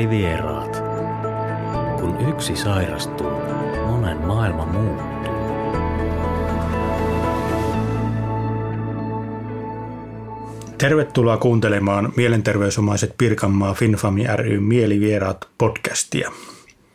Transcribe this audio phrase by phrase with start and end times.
[0.00, 0.82] Mielivieraat.
[2.00, 3.30] Kun yksi sairastuu,
[3.86, 5.34] monen maailma muuttuu.
[10.78, 16.30] Tervetuloa kuuntelemaan Mielenterveysomaiset Pirkanmaa Finfami ry Mielivieraat podcastia.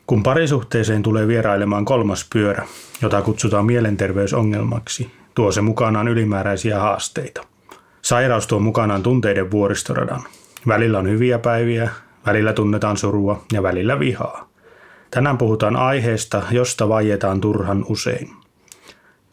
[0.08, 2.66] Kun parisuhteeseen tulee vierailemaan kolmas pyörä,
[3.02, 7.44] jota kutsutaan mielenterveysongelmaksi, tuo se mukanaan ylimääräisiä haasteita.
[8.02, 10.24] Sairaus tuo mukanaan tunteiden vuoristoradan.
[10.68, 11.90] Välillä on hyviä päiviä,
[12.26, 14.50] välillä tunnetaan surua ja välillä vihaa.
[15.12, 18.30] Tänään puhutaan aiheesta, josta vaietaan turhan usein.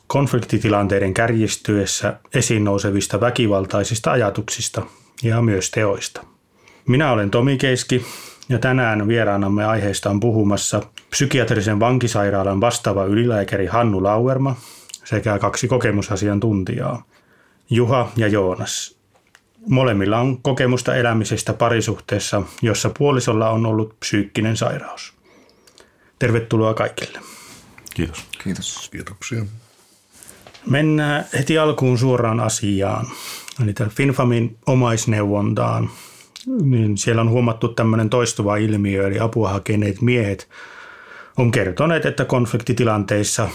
[0.07, 4.83] Konfliktitilanteiden kärjistyessä esiin nousevista väkivaltaisista ajatuksista
[5.23, 6.25] ja myös teoista.
[6.87, 8.07] Minä olen Tomi Keiski
[8.49, 14.57] ja tänään vieraanamme aiheesta on puhumassa psykiatrisen vankisairaalan vastaava ylilääkäri Hannu Lauerma
[15.05, 17.03] sekä kaksi kokemusasiantuntijaa,
[17.71, 19.02] Juha ja Joonas.
[19.69, 25.13] Molemmilla on kokemusta elämisestä parisuhteessa, jossa puolisolla on ollut psyykkinen sairaus.
[26.19, 27.19] Tervetuloa kaikille.
[27.95, 28.25] Kiitos.
[28.45, 28.89] Kiitos.
[28.91, 29.45] Kiitoksia.
[30.71, 33.07] Mennään heti alkuun suoraan asiaan.
[33.63, 35.91] Eli Finfamin omaisneuvontaan.
[36.63, 40.49] Niin siellä on huomattu tämmöinen toistuva ilmiö, eli apua hakeneet miehet
[41.37, 43.49] on kertoneet, että konfliktitilanteissa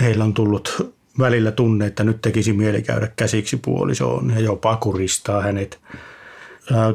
[0.00, 5.42] heillä on tullut välillä tunne, että nyt tekisi mieli käydä käsiksi puolisoon ja jopa kuristaa
[5.42, 5.80] hänet.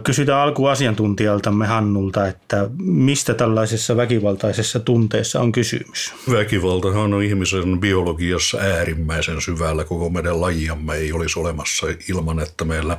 [0.04, 6.14] Kysytään alku asiantuntijaltamme Hannulta, että mistä tällaisessa väkivaltaisessa tunteessa on kysymys?
[6.32, 9.84] Väkivaltahan on ihmisen biologiassa äärimmäisen syvällä.
[9.84, 12.98] Koko meidän lajiamme ei olisi olemassa ilman, että meillä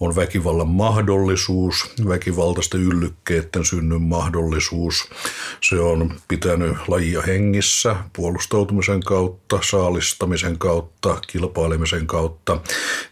[0.00, 5.10] on väkivallan mahdollisuus, väkivaltaisten yllykkeiden synnyn mahdollisuus.
[5.60, 12.60] Se on pitänyt lajia hengissä puolustautumisen kautta, saalistamisen kautta, kilpailemisen kautta.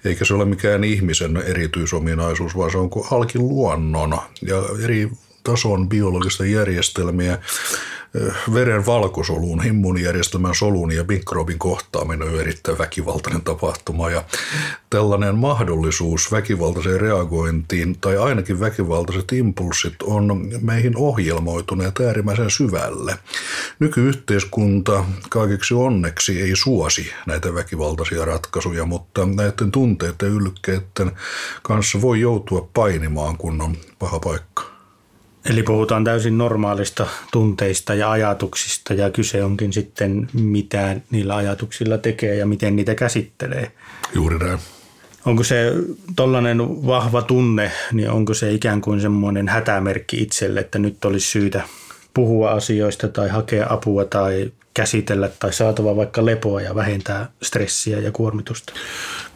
[0.05, 5.11] Eikä se ole mikään ihmisen erityisominaisuus, vaan se on kuin halki luonnon ja eri
[5.45, 7.39] tason biologista järjestelmiä
[8.55, 14.25] veren valkosoluun, immuunijärjestelmän solun ja mikrobin kohtaaminen on erittäin väkivaltainen tapahtuma ja
[14.91, 23.19] tällainen mahdollisuus väkivaltaiseen reagointiin tai ainakin väkivaltaiset impulssit on meihin ohjelmoituneet äärimmäisen syvälle.
[23.79, 31.13] Nykyyhteiskunta kaikeksi onneksi ei suosi näitä väkivaltaisia ratkaisuja, mutta näiden tunteiden ja
[31.63, 34.78] kanssa voi joutua painimaan, kun on paha paikka.
[35.49, 42.35] Eli puhutaan täysin normaalista tunteista ja ajatuksista ja kyse onkin sitten mitä niillä ajatuksilla tekee
[42.35, 43.73] ja miten niitä käsittelee.
[44.15, 44.59] Juuri näin.
[45.25, 45.73] Onko se
[46.17, 51.63] tollainen vahva tunne, niin onko se ikään kuin semmoinen hätämerkki itselle, että nyt olisi syytä
[52.19, 58.13] puhua asioista tai hakea apua tai käsitellä tai saatava vaikka lepoa ja vähentää stressiä ja
[58.13, 58.73] kuormitusta?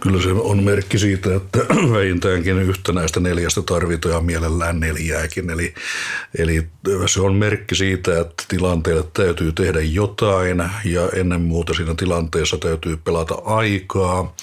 [0.01, 1.59] Kyllä se on merkki siitä, että
[1.97, 5.51] vähintäänkin yhtä näistä neljästä tarvitaan ja mielellään neljääkin.
[5.51, 5.75] Eli,
[6.39, 6.67] eli
[7.07, 12.97] se on merkki siitä, että tilanteelle täytyy tehdä jotain ja ennen muuta siinä tilanteessa täytyy
[12.97, 14.35] pelata aikaa.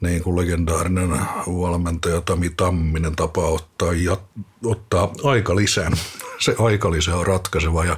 [0.00, 1.10] Niin kuin legendaarinen
[1.46, 4.16] valmentaja Tami Tamminen tapa ottaa, ja,
[4.64, 5.12] ottaa
[5.54, 5.92] lisän
[6.38, 7.96] se aikalisä on ratkaiseva ja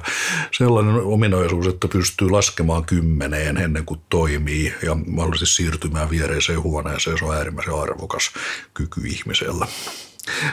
[0.57, 7.25] sellainen ominaisuus, että pystyy laskemaan kymmeneen ennen kuin toimii ja mahdollisesti siirtymään viereiseen huoneeseen, se
[7.25, 8.31] on äärimmäisen arvokas
[8.73, 9.67] kyky ihmisellä.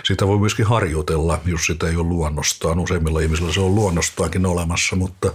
[0.05, 2.79] Sitä voi myöskin harjoitella, jos sitä ei ole luonnostaan.
[2.79, 5.33] Useimmilla ihmisillä se on luonnostaankin olemassa, mutta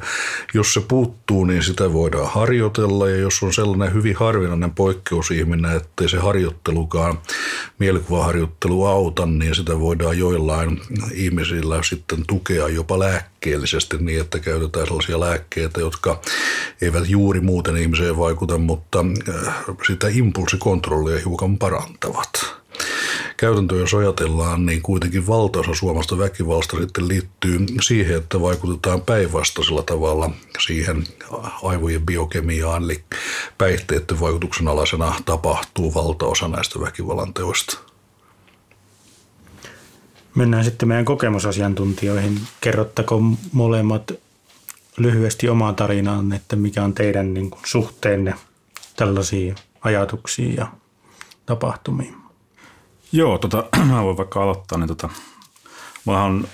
[0.53, 3.09] jos se puuttuu, niin sitä voidaan harjoitella.
[3.09, 7.19] Ja jos on sellainen hyvin harvinainen poikkeusihminen, ettei se harjoittelukaan,
[7.80, 10.81] mielikuvaharjoittelu auta, niin sitä voidaan joillain
[11.13, 16.22] ihmisillä sitten tukea jopa lääkkeellisesti niin, että käytetään sellaisia lääkkeitä, jotka
[16.81, 22.61] eivät juuri muuten ihmiseen vaikuta, mutta äh, sitä impulsikontrollia hiukan parantavat
[23.41, 30.31] käytäntö, jos ajatellaan, niin kuitenkin valtaosa suomasta väkivallasta sitten liittyy siihen, että vaikutetaan päinvastaisella tavalla
[30.60, 31.04] siihen
[31.63, 33.04] aivojen biokemiaan, eli
[33.57, 37.77] päihteiden vaikutuksen alaisena tapahtuu valtaosa näistä väkivallan teoista.
[40.36, 42.39] Mennään sitten meidän kokemusasiantuntijoihin.
[42.62, 43.21] Kerrottako
[43.51, 44.12] molemmat
[44.98, 48.36] lyhyesti omaa tarinaan, että mikä on teidän niin kuin, suhteenne
[48.95, 50.68] tällaisiin ajatuksiin ja
[51.45, 52.20] tapahtumiin?
[53.12, 54.78] Joo, tota, mä voin vaikka aloittaa.
[54.78, 55.10] Niin tota,
[56.08, 56.48] on,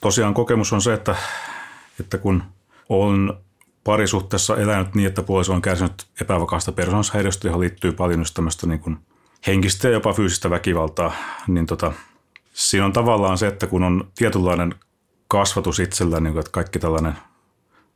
[0.00, 1.16] tosiaan kokemus on se, että,
[2.00, 2.42] että kun
[2.88, 3.40] on
[3.84, 8.98] parisuhteessa elänyt niin, että puoliso on kärsinyt epävakaasta persoonashäiriöstä, johon liittyy paljon tämmöistä niin kuin
[9.46, 11.12] henkistä ja jopa fyysistä väkivaltaa,
[11.46, 11.92] niin tota,
[12.52, 14.74] siinä on tavallaan se, että kun on tietynlainen
[15.28, 17.14] kasvatus itsellä, niin kuin, että kaikki tällainen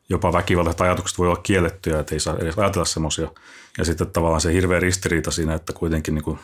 [0.08, 3.30] jopa väkivaltaiset ajatukset voi olla kiellettyjä, että ei saa edes ajatella semmoisia.
[3.78, 6.38] Ja sitten tavallaan se hirveä ristiriita siinä, että kuitenkin niin kuin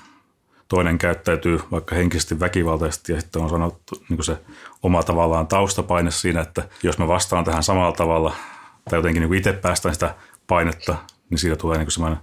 [0.71, 4.39] toinen käyttäytyy vaikka henkisesti väkivaltaisesti ja sitten on sanottu niin se
[4.83, 8.35] oma tavallaan taustapaine siinä, että jos mä vastaan tähän samalla tavalla
[8.91, 10.15] tai jotenkin niin itse päästään sitä
[10.47, 10.97] painetta,
[11.31, 12.19] niin siitä tulee niin semmoinen,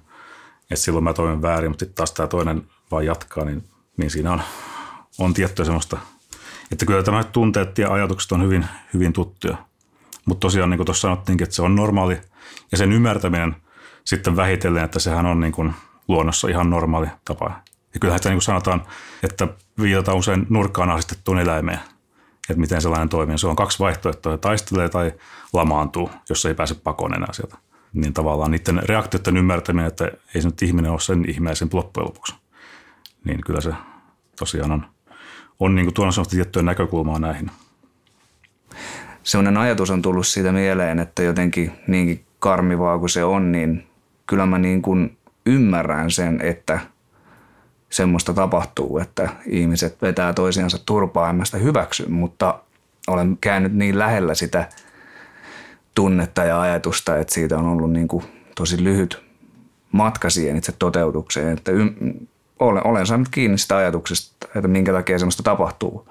[0.61, 3.63] että silloin mä toimin väärin, mutta sitten taas tämä toinen vaan jatkaa, niin,
[3.97, 4.41] niin siinä on,
[5.19, 5.97] on tiettyä semmoista,
[6.71, 9.57] että kyllä tämä tunteet ja ajatukset on hyvin, hyvin tuttuja.
[10.25, 12.21] Mutta tosiaan niin kuin tuossa sanottiinkin, että se on normaali
[12.71, 13.55] ja sen ymmärtäminen
[14.03, 15.73] sitten vähitellen, että sehän on niin kuin
[16.07, 17.61] luonnossa ihan normaali tapa.
[17.97, 18.83] Ja kyllähän sitä niin sanotaan,
[19.23, 19.47] että
[19.81, 21.79] viitataan usein nurkkaan asetettuun eläimeen,
[22.49, 23.37] että miten sellainen toimii.
[23.37, 25.13] Se on kaksi vaihtoehtoa, taistelee tai
[25.53, 27.57] lamaantuu, jos ei pääse pakoon enää sieltä.
[27.93, 32.35] Niin tavallaan niiden reaktioiden ymmärtäminen, että ei se nyt ihminen ole sen ihmeellisen loppujen lopuksi.
[33.23, 33.73] Niin kyllä se
[34.39, 34.85] tosiaan on,
[35.59, 37.51] on niin kuin tuonut sellaista tiettyä näkökulmaa näihin.
[39.23, 43.87] Sellainen ajatus on tullut siitä mieleen, että jotenkin niinkin karmivaa kuin se on, niin
[44.27, 46.79] kyllä mä niin kuin ymmärrän sen, että
[47.89, 52.59] semmoista tapahtuu, että ihmiset vetää toisiansa turpaa, en mä sitä hyväksy, mutta
[53.07, 54.69] olen käynyt niin lähellä sitä
[55.95, 58.23] tunnetta ja ajatusta, että siitä on ollut niin kuin
[58.55, 59.27] tosi lyhyt
[59.91, 61.71] matka siihen itse toteutukseen, että
[62.59, 66.07] olen, olen saanut kiinni sitä ajatuksesta, että minkä takia semmoista tapahtuu,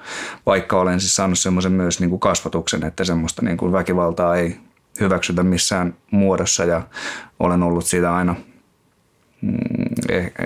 [0.46, 4.56] vaikka olen siis saanut semmoisen myös niin kuin kasvatuksen, että semmoista niin kuin väkivaltaa ei
[5.00, 6.82] hyväksytä missään muodossa ja
[7.38, 8.34] olen ollut siitä aina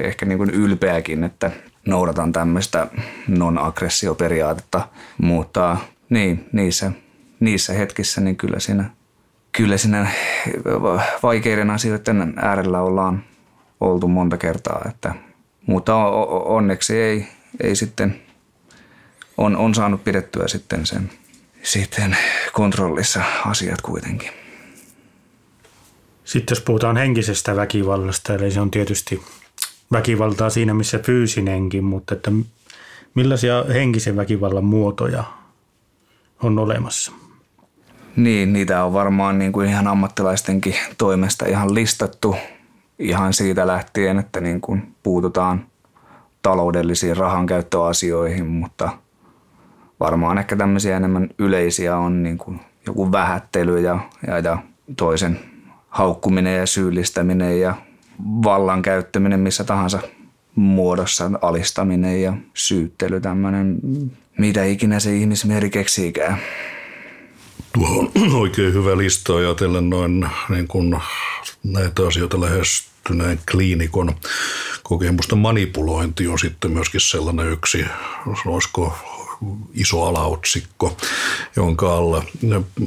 [0.02, 1.50] ehkä niin kuin ylpeäkin, että
[1.86, 2.86] noudatan tämmöistä
[3.28, 4.88] non-aggressioperiaatetta,
[5.22, 5.76] mutta
[6.10, 6.92] niin, niissä,
[7.40, 8.90] niissä hetkissä niin kyllä siinä,
[9.52, 10.10] kyllä siinä
[11.22, 13.24] vaikeiden asioiden äärellä ollaan
[13.80, 15.14] oltu monta kertaa, että,
[15.66, 15.96] mutta
[16.44, 17.28] onneksi ei,
[17.60, 18.20] ei sitten,
[19.38, 21.10] on, on saanut pidettyä sitten sen
[21.62, 22.16] sitten
[22.52, 24.39] kontrollissa asiat kuitenkin.
[26.30, 29.22] Sitten jos puhutaan henkisestä väkivallasta, eli se on tietysti
[29.92, 32.30] väkivaltaa siinä missä fyysinenkin, mutta että
[33.14, 35.24] millaisia henkisen väkivallan muotoja
[36.42, 37.12] on olemassa?
[38.16, 42.36] Niin, niitä on varmaan niin kuin ihan ammattilaistenkin toimesta ihan listattu
[42.98, 45.66] ihan siitä lähtien, että niin kuin puututaan
[46.42, 48.90] taloudellisiin rahankäyttöasioihin, mutta
[50.00, 54.58] varmaan ehkä tämmöisiä enemmän yleisiä on niin kuin joku vähättely ja, ja, ja
[54.96, 55.49] toisen
[55.90, 57.74] haukkuminen ja syyllistäminen ja
[58.44, 60.00] vallan käyttäminen missä tahansa
[60.54, 63.78] muodossa, alistaminen ja syyttely, tämmöinen,
[64.38, 66.38] mitä ikinä se ihmismieli keksiikään.
[67.74, 70.96] Tuo on oikein hyvä lista ajatellen noin niin kuin
[71.64, 74.14] näitä asioita lähestyneen kliinikon
[74.82, 77.84] kokemusta manipulointi on sitten myöskin sellainen yksi,
[78.46, 78.98] olisiko
[79.74, 80.96] iso alaotsikko,
[81.56, 82.24] jonka alla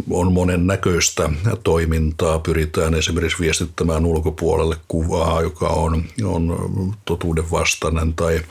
[0.09, 1.29] on monen näköistä
[1.63, 2.39] toimintaa.
[2.39, 6.57] Pyritään esimerkiksi viestittämään ulkopuolelle kuvaa, joka on, on
[7.05, 8.41] totuuden vastainen tai,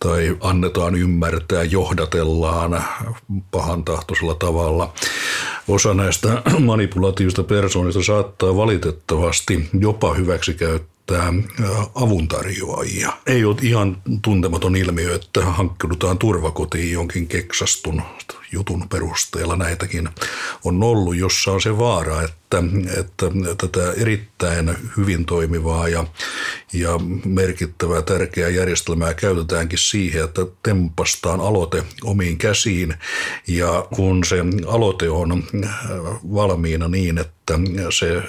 [0.00, 2.84] tai annetaan ymmärtää, johdatellaan
[3.50, 4.92] pahan tahtoisella tavalla.
[5.68, 11.32] Osa näistä manipulatiivista persoonista saattaa valitettavasti jopa hyväksikäyttää käyttää
[11.94, 13.12] avuntarjoajia.
[13.26, 18.02] Ei ole ihan tuntematon ilmiö, että hankkiudutaan turvakotiin jonkin keksastun
[18.52, 19.56] jutun perusteella.
[19.56, 20.08] Näitäkin
[20.64, 22.62] on ollut, jossa on se vaara, että että,
[23.00, 23.26] että
[23.58, 26.04] tätä erittäin hyvin toimivaa ja,
[26.72, 26.90] ja
[27.24, 32.94] merkittävää tärkeää järjestelmää käytetäänkin siihen, että tempastaan aloite omiin käsiin
[33.46, 34.36] ja kun se
[34.66, 35.44] aloite on
[36.34, 37.58] valmiina niin, että
[37.90, 38.22] se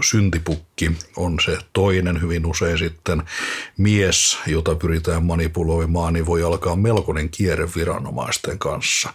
[0.00, 3.22] syntipukki on se toinen hyvin usein sitten
[3.78, 9.12] mies, jota pyritään manipuloimaan, niin voi alkaa melkoinen kierre viranomaisten kanssa.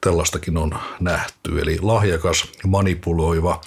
[0.00, 3.60] Tällaistakin on nähty, eli lahjakas manipuloiva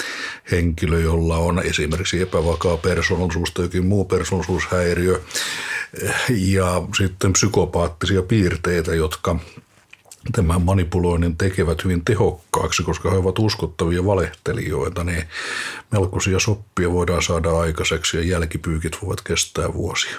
[0.51, 5.21] henkilö, jolla on esimerkiksi epävakaa persoonallisuus tai jokin muu persoonallisuushäiriö
[6.29, 9.39] ja sitten psykopaattisia piirteitä, jotka
[10.31, 15.23] tämän manipuloinnin tekevät hyvin tehokkaaksi, koska he ovat uskottavia valehtelijoita, niin
[15.91, 20.17] melkoisia soppia voidaan saada aikaiseksi ja jälkipyykit voivat kestää vuosia.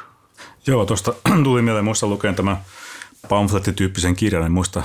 [0.67, 2.57] Joo, tuosta tuli mieleen muista lukeen tämä
[3.29, 4.83] pamflettityyppisen kirjan, en muista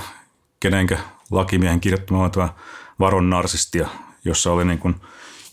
[0.59, 0.99] kenenkä
[1.31, 2.49] lakimiehen kirjoittama tämä
[2.99, 3.89] Varon narsistia,
[4.25, 4.95] jossa oli niin kuin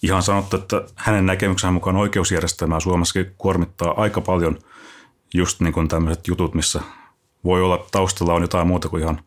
[0.03, 4.59] ihan sanottu, että hänen näkemyksensä mukaan oikeusjärjestelmää Suomessakin kuormittaa aika paljon
[5.35, 6.81] just niin kuin tämmöiset jutut, missä
[7.45, 9.21] voi olla taustalla on jotain muuta kuin ihan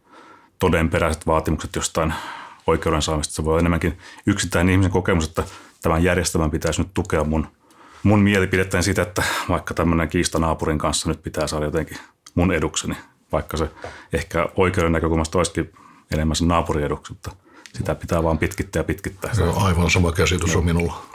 [0.60, 2.14] todenperäiset vaatimukset jostain
[2.68, 3.34] oikeuden saamista.
[3.34, 5.44] Se voi olla enemmänkin yksittäinen ihmisen kokemus, että
[5.82, 7.48] tämän järjestelmän pitäisi nyt tukea mun,
[8.04, 11.98] mun mielipidettäni siitä, että vaikka tämmöinen kiista naapurin kanssa nyt pitää saada jotenkin
[12.36, 12.98] mun edukseni,
[13.32, 13.72] vaikka se
[14.14, 15.74] ehkä oikeuden näkökulmasta olisikin
[16.12, 17.32] enemmän sen naapurin eduksi, mutta–
[17.78, 19.34] sitä pitää vaan pitkittää ja pitkittää.
[19.34, 21.06] Se on aivan sama käsitys on minulla.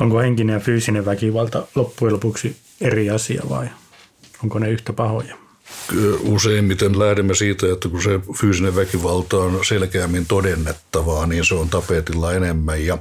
[0.00, 3.68] Onko henkinen ja fyysinen väkivalta loppujen lopuksi eri asia vai
[4.42, 5.36] onko ne yhtä pahoja?
[6.20, 12.32] Useimmiten lähdemme siitä, että kun se fyysinen väkivalta on selkeämmin todennettavaa, niin se on tapetilla
[12.32, 12.98] enemmän ja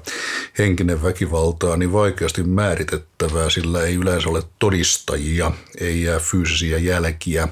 [0.58, 7.44] henkinen väkivalta on niin vaikeasti määritettävää, sillä ei yleensä ole todistajia, ei jää fyysisiä jälkiä
[7.44, 7.50] eh,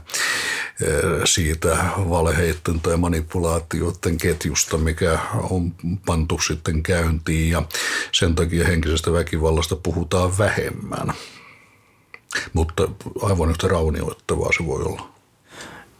[1.25, 1.77] siitä
[2.09, 5.19] valheiden tai manipulaatioiden ketjusta, mikä
[5.49, 5.71] on
[6.05, 7.63] pantu sitten käyntiin ja
[8.11, 11.13] sen takia henkisestä väkivallasta puhutaan vähemmän.
[12.53, 12.87] Mutta
[13.21, 15.08] aivan yhtä raunioittavaa se voi olla.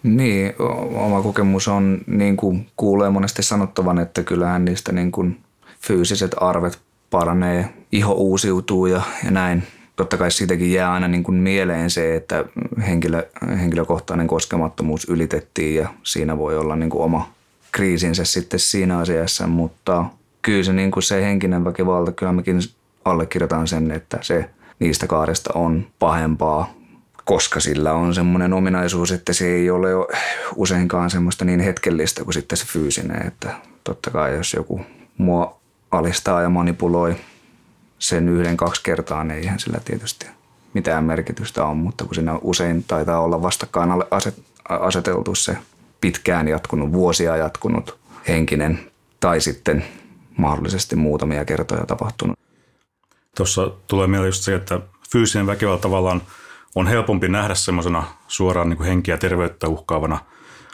[0.04, 0.54] Niin,
[0.96, 5.40] oma kokemus on, niin kuin kuulee monesti sanottavan, että kyllähän niistä niin kuin
[5.82, 6.80] fyysiset arvet
[7.10, 9.64] paranee, iho uusiutuu ja, ja näin.
[9.96, 12.46] Totta kai siitäkin jää aina niin kuin mieleen se, että
[12.88, 13.30] henkilö,
[13.60, 17.30] henkilökohtainen koskemattomuus ylitettiin ja siinä voi olla niin kuin oma
[17.72, 20.06] kriisinsä sitten siinä asiassa, mutta
[20.42, 22.60] kyllä se, niin kuin se henkinen väkivalta, kyllä mäkin
[23.06, 26.74] allekirjoitan sen, että se niistä kahdesta on pahempaa
[27.30, 29.90] koska sillä on semmoinen ominaisuus, että se ei ole
[30.56, 33.28] useinkaan semmoista niin hetkellistä kuin sitten se fyysinen.
[33.28, 34.82] Että totta kai jos joku
[35.18, 35.60] mua
[35.92, 37.16] alistaa ja manipuloi
[38.00, 40.26] sen yhden kaksi kertaa, niin eihän sillä tietysti
[40.74, 43.90] mitään merkitystä on, mutta kun siinä usein taitaa olla vastakkain
[44.70, 45.58] aseteltu se
[46.02, 48.80] pitkään jatkunut, vuosia jatkunut henkinen
[49.20, 49.86] tai sitten
[50.38, 52.40] mahdollisesti muutamia kertoja tapahtunut.
[53.38, 54.80] Tuossa tulee mieleen just se, että
[55.12, 56.22] fyysinen väkivalta tavallaan–
[56.76, 60.20] on helpompi nähdä semmoisena suoraan niin kuin henkiä ja terveyttä uhkaavana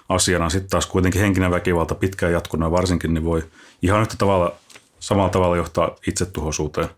[0.10, 0.50] asiana.
[0.50, 3.44] Sitten taas kuitenkin henkinen väkivalta pitkään jatkuna varsinkin niin voi
[3.82, 4.56] ihan yhtä tavalla,
[5.00, 6.90] samalla tavalla johtaa itsetuhoisuuteen,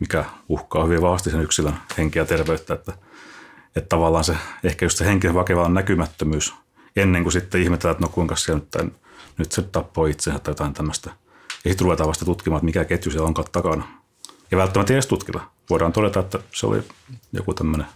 [0.00, 2.74] mikä uhkaa hyvin vahvasti sen yksilön henkiä ja terveyttä.
[2.74, 2.92] Että,
[3.76, 6.54] että tavallaan se ehkä just se henkinen väkivallan näkymättömyys
[6.96, 8.94] ennen kuin sitten ihmetellään, että no kuinka siellä nyt,
[9.38, 11.10] nyt se tappoi itsensä tai jotain tämmöistä.
[11.64, 13.84] Ja sitten ruvetaan vasta tutkimaan, että mikä ketju siellä onkaan takana.
[14.50, 15.40] Ja välttämättä edes tutkita.
[15.70, 16.82] Voidaan todeta, että se oli
[17.32, 17.86] joku tämmöinen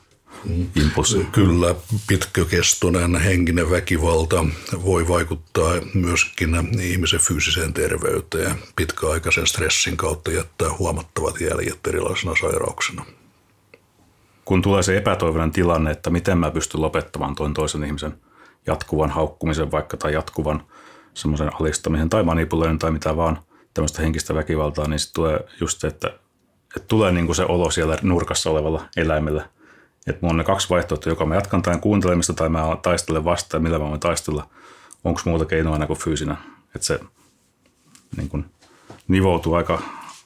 [1.32, 1.74] Kyllä,
[2.08, 4.44] pitkäkestoinen henkinen väkivalta
[4.84, 8.54] voi vaikuttaa myöskin ihmisen fyysiseen terveyteen.
[8.76, 13.04] Pitkäaikaisen stressin kautta jättää huomattavat jäljet erilaisena sairauksena.
[14.44, 18.14] Kun tulee se epätoivoinen tilanne, että miten mä pystyn lopettamaan tuon toisen ihmisen
[18.66, 20.62] jatkuvan haukkumisen vaikka tai jatkuvan
[21.14, 23.38] semmoisen alistamisen tai manipuloinnin tai mitä vaan
[23.74, 26.08] tämmöistä henkistä väkivaltaa, niin sitten tulee just se, että,
[26.76, 29.48] että tulee niin kuin se olo siellä nurkassa olevalla eläimellä–
[30.06, 33.62] että mulla on ne kaksi vaihtoehtoa, joka mä jatkan tämän kuuntelemista tai mä taistelen vastaan,
[33.62, 34.48] millä mä voin taistella.
[35.04, 36.36] Onko muuta keinoa aina kuin fyysinen.
[36.74, 37.00] Että se
[38.16, 38.44] niin kuin,
[39.08, 39.82] nivoutuu aika,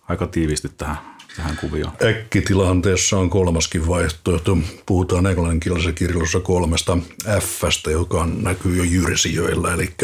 [0.09, 1.92] aika tiiviisti tähän tähän kuvioon.
[2.04, 4.59] Äkkitilanteessa on kolmaskin vaihtoehto.
[4.87, 6.99] Puhutaan englanninkielisessä kirjallisessa kolmesta
[7.40, 9.75] Fstä, joka näkyy jo jyrsijöillä.
[9.75, 9.95] Eli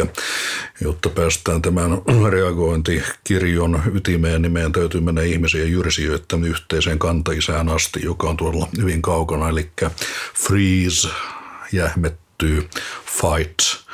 [0.81, 1.91] jotta päästään tämän
[2.29, 9.01] reagointikirjon ytimeen, niin meidän täytyy mennä ihmisiä jyrsijöiden yhteiseen kantaisään asti, joka on tuolla hyvin
[9.01, 9.49] kaukana.
[9.49, 9.69] Eli
[10.35, 11.07] freeze,
[11.71, 12.69] jähmettyy,
[13.05, 13.84] fight,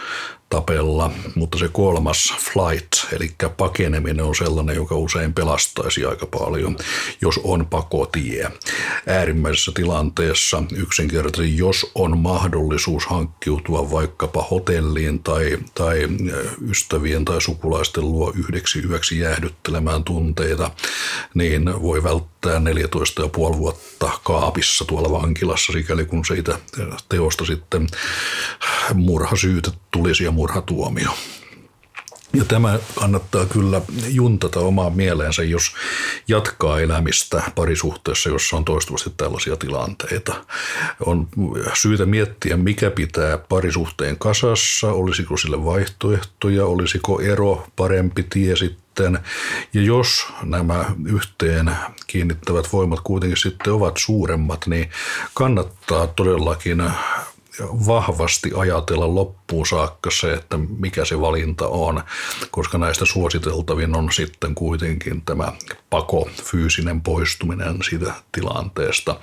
[0.51, 6.77] tapella, mutta se kolmas flight, eli pakeneminen on sellainen, joka usein pelastaisi aika paljon,
[7.21, 8.51] jos on pakotie.
[9.07, 16.07] Äärimmäisessä tilanteessa yksinkertaisesti, jos on mahdollisuus hankkiutua vaikkapa hotelliin tai, tai
[16.69, 20.71] ystävien tai sukulaisten luo yhdeksi yöksi jäähdyttelemään tunteita,
[21.33, 26.59] niin voi välttää 14,5 vuotta kaapissa tuolla vankilassa, sikäli kun siitä
[27.09, 27.87] teosta sitten
[28.93, 31.11] murhasyytet tulisi ja murhatuomio.
[32.33, 35.71] Ja tämä kannattaa kyllä juntata omaan mieleensä, jos
[36.27, 40.45] jatkaa elämistä parisuhteessa, jossa on toistuvasti tällaisia tilanteita.
[41.05, 41.27] On
[41.73, 48.80] syytä miettiä, mikä pitää parisuhteen kasassa, olisiko sille vaihtoehtoja, olisiko ero parempi tie sitten.
[49.73, 51.71] Ja jos nämä yhteen
[52.07, 54.89] kiinnittävät voimat kuitenkin sitten ovat suuremmat, niin
[55.33, 56.83] kannattaa todellakin
[57.63, 62.03] vahvasti ajatella loppuun saakka se, että mikä se valinta on,
[62.51, 65.53] koska näistä suositeltavin on sitten kuitenkin tämä
[65.89, 69.19] pako, fyysinen poistuminen siitä tilanteesta.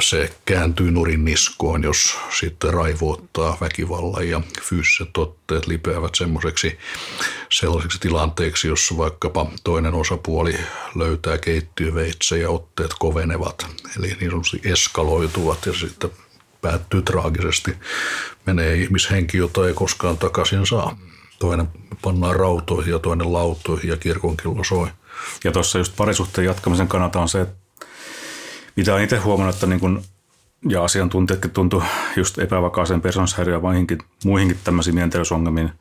[0.00, 6.78] Se kääntyy nurin niskoon, jos sitten raivoittaa väkivalla ja fyysiset otteet lipeävät semmoiseksi
[7.50, 10.58] sellaiseksi tilanteeksi, jossa vaikkapa toinen osapuoli
[10.94, 13.66] löytää keittiöveitse ja otteet kovenevat,
[13.98, 16.10] eli niin sanotusti eskaloituvat ja sitten
[16.62, 17.76] päättyy traagisesti.
[18.46, 20.98] Menee ihmishenki, jota ei koskaan takaisin saa.
[21.38, 21.68] Toinen
[22.02, 24.88] pannaan rautoihin ja toinen lautoihin ja kirkonkello soi.
[25.44, 27.54] Ja tuossa just parisuhteen jatkamisen kannalta on se, että
[28.76, 30.02] mitä olen itse huomannut, että niin kun,
[30.68, 31.82] ja asiantuntijatkin tuntuu
[32.16, 35.72] just epävakaaseen persoonashäiriöön ja muihinkin, muihinkin tämmöisiin mielenterveysongelmiin,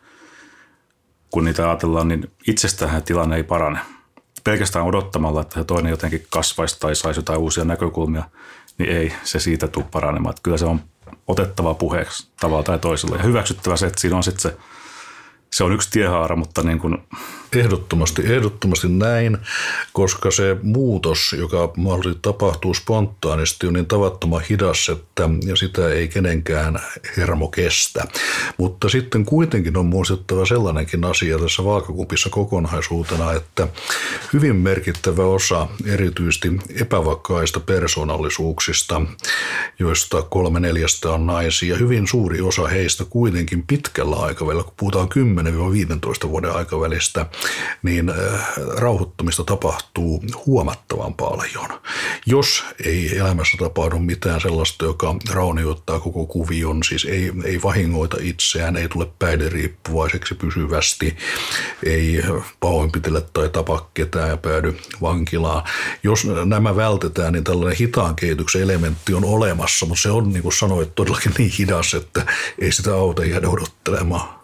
[1.32, 3.80] kun niitä ajatellaan, niin itsestään tilanne ei parane.
[4.44, 8.24] Pelkästään odottamalla, että toinen jotenkin kasvaisi tai saisi jotain uusia näkökulmia–
[8.82, 10.34] niin ei se siitä tule paranemaan.
[10.34, 10.82] Että kyllä se on
[11.28, 14.58] otettava puheeksi tavalla tai toisella ja hyväksyttävä se, että siinä on sitten se,
[15.54, 16.98] se on yksi tiehaara, mutta niin kuin
[17.56, 19.38] Ehdottomasti, ehdottomasti näin,
[19.94, 26.08] koska se muutos, joka mahdollisesti tapahtuu spontaanisti, on niin tavattoman hidas, että ja sitä ei
[26.08, 26.80] kenenkään
[27.18, 28.04] hermo kestä.
[28.58, 33.68] Mutta sitten kuitenkin on muistettava sellainenkin asia tässä vaakakupissa kokonaisuutena, että
[34.34, 39.02] hyvin merkittävä osa erityisesti epävakaista persoonallisuuksista,
[39.80, 45.10] joista kolme neljästä on naisia, hyvin suuri osa heistä kuitenkin pitkällä aikavälillä, kun puhutaan
[46.26, 47.26] 10-15 vuoden aikavälistä,
[47.84, 48.16] niin äh,
[48.78, 51.82] rauhoittumista tapahtuu huomattavan paljon.
[52.26, 58.78] Jos ei elämässä tapahdu mitään sellaista, joka raunioittaa koko kuvion, siis ei, ei vahingoita itseään,
[58.78, 61.18] ei tule päihderiippuvaiseksi pysyvästi,
[61.86, 62.24] ei
[62.60, 65.64] pahoinpitele tai tapa ketään ja päädy vankilaan.
[66.04, 70.54] Jos nämä vältetään, niin tällainen hitaan kehityksen elementti on olemassa, mutta se on, niin kuin
[70.54, 72.26] sanoit, todellakin niin hidas, että
[72.60, 74.41] ei sitä auta jäädä odottelemaan.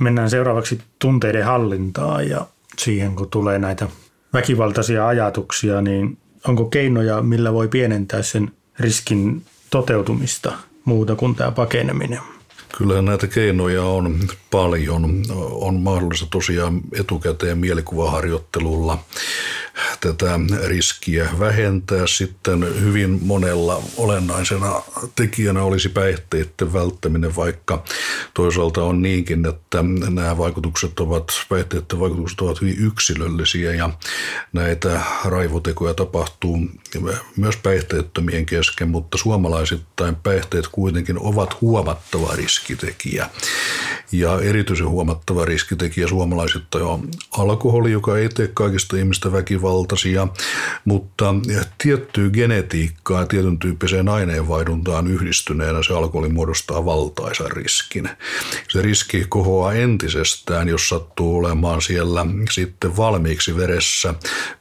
[0.00, 2.46] Mennään seuraavaksi tunteiden hallintaan ja
[2.78, 3.88] siihen, kun tulee näitä
[4.32, 10.52] väkivaltaisia ajatuksia, niin onko keinoja, millä voi pienentää sen riskin toteutumista
[10.84, 12.20] muuta kuin tämä pakeneminen?
[12.78, 14.18] Kyllähän näitä keinoja on
[14.50, 15.22] paljon.
[15.50, 18.98] On mahdollista tosiaan etukäteen mielikuvaharjoittelulla
[20.00, 22.06] tätä riskiä vähentää.
[22.06, 24.82] Sitten hyvin monella olennaisena
[25.16, 27.84] tekijänä olisi päihteiden välttäminen, vaikka
[28.34, 33.90] toisaalta on niinkin, että nämä vaikutukset ovat, päihteiden vaikutukset ovat hyvin yksilöllisiä ja
[34.52, 36.58] näitä raivotekoja tapahtuu
[37.36, 43.30] myös päihteettömien kesken, mutta suomalaisittain päihteet kuitenkin ovat huomattava riskitekijä.
[44.12, 49.32] Ja erityisen huomattava riskitekijä suomalaisittain on alkoholi, joka ei tee kaikista ihmistä
[49.70, 50.28] väkivaltaisia,
[50.84, 51.34] mutta
[51.78, 58.08] tiettyä genetiikkaa tietyn tyyppiseen aineenvaihduntaan yhdistyneenä se alkoholi muodostaa valtaisan riskin.
[58.68, 64.14] Se riski kohoaa entisestään, jos sattuu olemaan siellä sitten valmiiksi veressä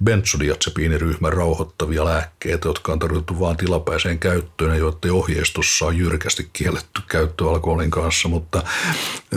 [0.04, 7.02] benzodiazepiiniryhmän rauhoittavia lääkkeitä, jotka on tarkoitettu vain tilapäiseen käyttöön ja joiden ohjeistossa on jyrkästi kielletty
[7.08, 8.63] käyttö alkoholin kanssa, mutta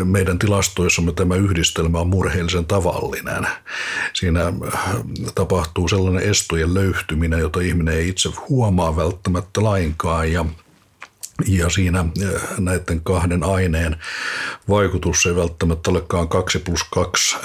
[0.04, 3.46] meidän tilastoissamme tämä yhdistelmä on murheellisen tavallinen.
[4.12, 4.94] Siinä äh,
[5.62, 10.44] tapahtuu sellainen estojen löyhtyminen, jota ihminen ei itse huomaa välttämättä lainkaan ja
[11.46, 13.96] ja siinä äh, näiden kahden aineen
[14.68, 17.36] vaikutus ei välttämättä olekaan 2 plus 2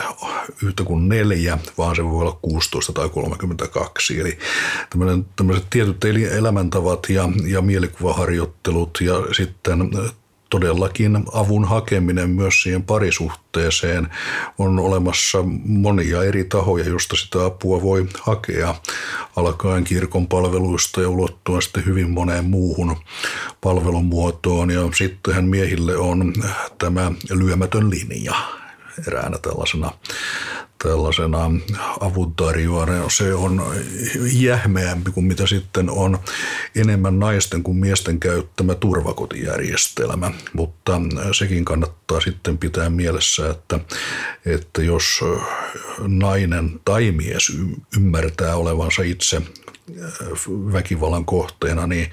[0.64, 4.20] yhtä kuin neljä, vaan se voi olla 16 tai 32.
[4.20, 4.38] Eli
[5.36, 10.14] tämmöiset tietyt elämäntavat ja, ja mielikuvaharjoittelut ja sitten äh,
[10.50, 14.08] todellakin avun hakeminen myös siihen parisuhteeseen.
[14.58, 18.76] On olemassa monia eri tahoja, joista sitä apua voi hakea,
[19.36, 22.96] alkaen kirkon palveluista ja ulottuen sitten hyvin moneen muuhun
[23.62, 24.72] palvelumuotoon.
[24.72, 26.34] Ja sittenhän miehille on
[26.78, 28.36] tämä lyömätön linja
[29.08, 29.92] eräänä tällaisena
[30.84, 31.52] tällaisena
[32.00, 33.10] avuntarjoajana.
[33.10, 33.64] Se on
[34.34, 36.20] jähmeämpi kuin mitä sitten on
[36.76, 40.32] enemmän naisten kuin miesten käyttämä turvakotijärjestelmä.
[40.54, 43.80] Mutta sekin kannattaa sitten pitää mielessä, että,
[44.46, 45.20] että jos
[46.00, 47.52] nainen tai mies
[47.98, 49.42] ymmärtää olevansa itse
[50.48, 52.12] väkivallan kohteena, niin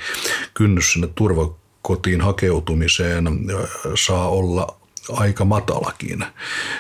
[0.55, 3.25] kynnys sinne turvakotiin hakeutumiseen
[4.07, 6.25] saa olla aika matalakin.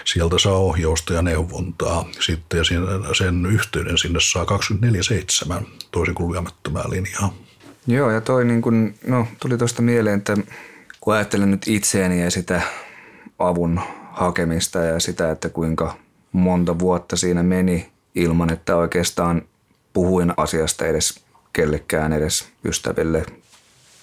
[0.04, 2.64] Sieltä saa ohjausta ja neuvontaa sitten ja
[3.14, 7.34] sen yhteyden sinne saa 24-7 toisin kuin lyömättömää linjaa.
[7.86, 10.36] Joo ja toi niin kun, no, tuli tuosta mieleen, että
[11.00, 12.62] kun ajattelen nyt itseäni ja sitä
[13.38, 13.80] avun
[14.12, 15.96] hakemista ja sitä, että kuinka
[16.32, 19.42] monta vuotta siinä meni ilman, että oikeastaan
[19.92, 23.26] puhuin asiasta edes kellekään, edes ystäville.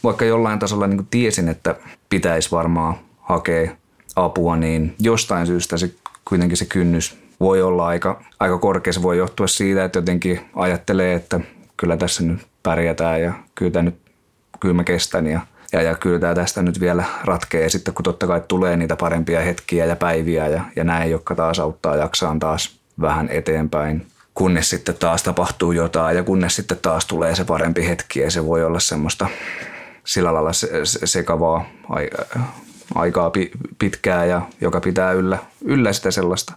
[0.03, 1.75] Vaikka jollain tasolla niin tiesin, että
[2.09, 3.71] pitäisi varmaan hakea
[4.15, 5.91] apua, niin jostain syystä se
[6.29, 8.93] kuitenkin se kynnys voi olla aika, aika korkea.
[8.93, 11.39] Se voi johtua siitä, että jotenkin ajattelee, että
[11.77, 13.95] kyllä tässä nyt pärjätään ja kyllä, tämä nyt,
[14.59, 15.41] kyllä mä kestän ja,
[15.73, 17.63] ja, ja kyllä tämä tästä nyt vielä ratkee.
[17.63, 21.35] Ja sitten kun totta kai tulee niitä parempia hetkiä ja päiviä ja, ja näin, jotka
[21.35, 27.05] taas auttaa jaksaan taas vähän eteenpäin kunnes sitten taas tapahtuu jotain ja kunnes sitten taas
[27.05, 29.27] tulee se parempi hetki ja se voi olla semmoista
[30.03, 30.51] sillä lailla
[31.05, 31.65] sekavaa
[32.95, 33.31] aikaa
[33.79, 36.53] pitkää ja joka pitää yllä, yllä sitä sellaista,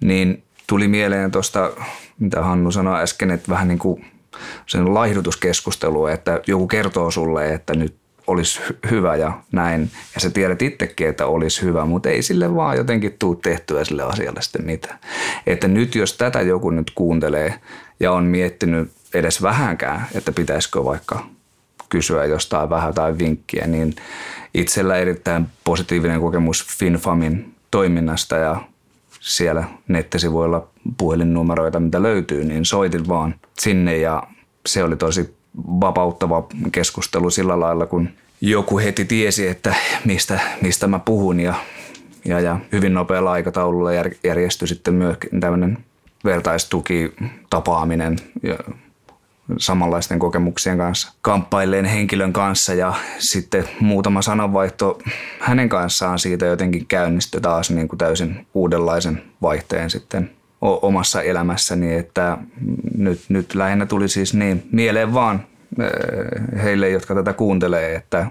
[0.00, 1.70] niin tuli mieleen tuosta,
[2.18, 4.06] mitä Hannu sanoi äsken, että vähän niin kuin
[4.66, 7.94] sen laihdutuskeskustelu, että joku kertoo sulle, että nyt
[8.26, 9.90] olisi hyvä ja näin.
[10.14, 14.02] Ja sä tiedät itsekin, että olisi hyvä, mutta ei sille vaan jotenkin tuu tehtyä sille
[14.02, 14.98] asialle sitten mitään.
[15.46, 17.54] Että nyt jos tätä joku nyt kuuntelee
[18.00, 21.26] ja on miettinyt edes vähänkään, että pitäisikö vaikka
[21.90, 23.94] kysyä jostain vähän tai vinkkiä, niin
[24.54, 28.60] itsellä erittäin positiivinen kokemus FinFamin toiminnasta ja
[29.20, 34.22] siellä nettisivuilla puhelinnumeroita, mitä löytyy, niin soitin vaan sinne ja
[34.66, 38.08] se oli tosi vapauttava keskustelu sillä lailla, kun
[38.40, 39.74] joku heti tiesi, että
[40.04, 41.54] mistä, mistä mä puhun ja,
[42.24, 43.90] ja, ja hyvin nopealla aikataululla
[44.24, 45.78] järjestyi sitten myös tämmöinen
[46.24, 47.12] vertaistuki,
[47.50, 48.16] tapaaminen
[49.58, 54.98] samanlaisten kokemuksien kanssa kamppailleen henkilön kanssa ja sitten muutama sananvaihto
[55.40, 62.38] hänen kanssaan siitä jotenkin käynnistyi taas niin kuin täysin uudenlaisen vaihteen sitten omassa elämässäni, että
[62.96, 65.46] nyt, nyt lähinnä tuli siis niin mieleen vaan
[65.80, 68.26] eh, heille, jotka tätä kuuntelee, että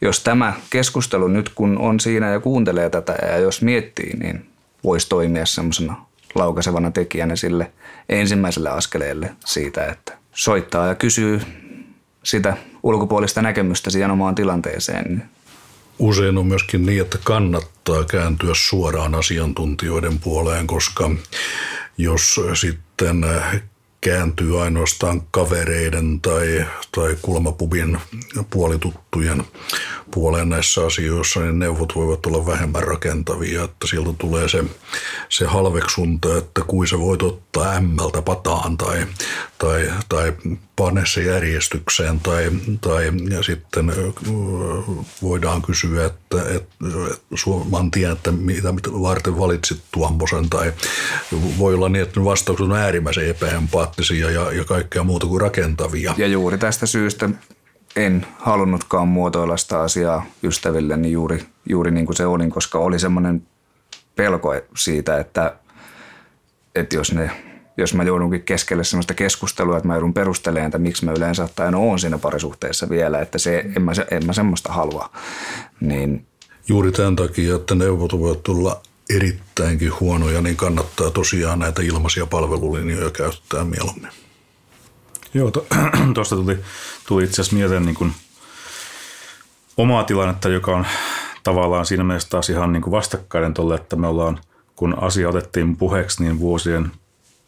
[0.00, 4.46] jos tämä keskustelu nyt kun on siinä ja kuuntelee tätä ja jos miettii, niin
[4.84, 7.72] voisi toimia semmoisena laukaisevana tekijänä sille
[8.08, 11.40] ensimmäiselle askeleelle siitä, että soittaa ja kysyy
[12.22, 15.22] sitä ulkopuolista näkemystä siihen omaan tilanteeseen.
[15.98, 21.10] Usein on myöskin niin, että kannattaa kääntyä suoraan asiantuntijoiden puoleen, koska
[21.98, 23.24] jos sitten
[24.06, 27.98] kääntyy ainoastaan kavereiden tai, tai kulmapubin
[28.50, 29.44] puolituttujen
[30.10, 34.64] puoleen näissä asioissa, niin neuvot voivat olla vähemmän rakentavia, että sieltä tulee se,
[35.28, 39.06] se halveksunta, että kuin sä voit ottaa ämmältä pataan tai,
[39.58, 40.32] tai, tai
[40.76, 43.92] pane se järjestykseen tai, tai ja sitten
[45.22, 50.72] voidaan kysyä, että, että, että tiedä, että mitä, mitä varten valitsit tuommoisen tai
[51.58, 56.14] voi olla niin, että vastaukset on äärimmäisen epäempaattisia ja, ja kaikkea muuta kuin rakentavia.
[56.16, 57.30] Ja juuri tästä syystä
[57.96, 63.46] en halunnutkaan muotoilla sitä asiaa ystävilleni juuri, juuri niin kuin se olin, koska oli semmoinen
[64.16, 65.56] pelko siitä, että,
[66.74, 67.30] että jos, ne,
[67.76, 71.74] jos mä joudunkin keskelle semmoista keskustelua, että mä joudun perustelemaan, että miksi mä yleensä ottaen
[71.74, 75.10] oon siinä parisuhteessa vielä, että se, en, mä, en mä semmoista halua.
[75.80, 76.26] Niin,
[76.68, 83.10] Juuri tämän takia, että neuvot voivat tulla erittäinkin huonoja, niin kannattaa tosiaan näitä ilmaisia palvelulinjoja
[83.10, 84.10] käyttää mieluummin.
[85.34, 85.50] Joo,
[86.14, 86.58] tuosta tuli,
[87.08, 88.12] tuli itse asiassa mieleen niin kuin
[89.76, 90.86] omaa tilannetta, joka on
[91.42, 94.40] tavallaan siinä mielessä taas ihan niin kuin vastakkainen tolle, että me ollaan,
[94.76, 96.90] kun asia otettiin puheeksi, niin vuosien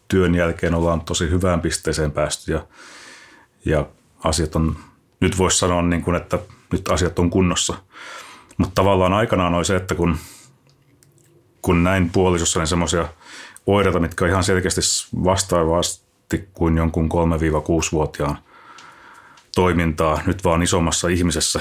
[0.09, 2.67] työn jälkeen ollaan tosi hyvään pisteeseen päästy ja,
[3.65, 3.87] ja
[4.25, 4.77] asiat on,
[5.21, 6.39] nyt voisi sanoa niin kuin, että
[6.73, 7.75] nyt asiat on kunnossa.
[8.57, 10.17] Mutta tavallaan aikanaan oli se, että kun,
[11.63, 13.09] kun näin puolisossa niin semmoisia
[13.67, 14.81] oireita, mitkä on ihan selkeästi
[15.25, 18.39] vastaavasti kuin jonkun 3-6-vuotiaan
[19.55, 21.61] toimintaa nyt vaan isommassa ihmisessä,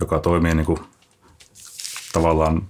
[0.00, 0.78] joka toimii niin kuin
[2.12, 2.68] tavallaan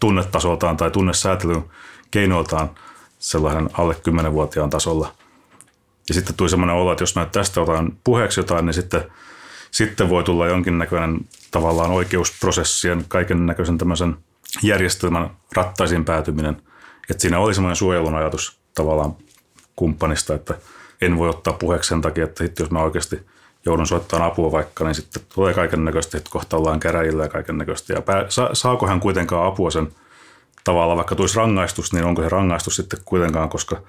[0.00, 1.64] tunnetasoltaan tai tunnesäätelyn
[2.10, 2.70] keinoiltaan
[3.18, 3.96] sellaisen alle
[4.28, 5.14] 10-vuotiaan tasolla.
[6.08, 9.04] Ja sitten tuli semmoinen olo, että jos mä tästä otan puheeksi jotain, niin sitten,
[9.70, 14.16] sitten voi tulla jonkinnäköinen tavallaan oikeusprosessien, kaiken näköisen tämmöisen
[14.62, 16.62] järjestelmän rattaisiin päätyminen.
[17.10, 19.16] Että siinä oli semmoinen suojelun ajatus tavallaan
[19.76, 20.54] kumppanista, että
[21.00, 23.26] en voi ottaa puheeksi sen takia, että sitten jos mä oikeasti
[23.66, 27.58] joudun soittamaan apua vaikka, niin sitten tulee kaiken näköistä, että kohta ollaan käräjillä ja kaiken
[27.58, 27.92] näköistä.
[27.92, 29.92] Ja pää, sa, saako hän kuitenkaan apua sen
[30.68, 33.82] tavalla, vaikka tulisi rangaistus, niin onko se rangaistus sitten kuitenkaan, koska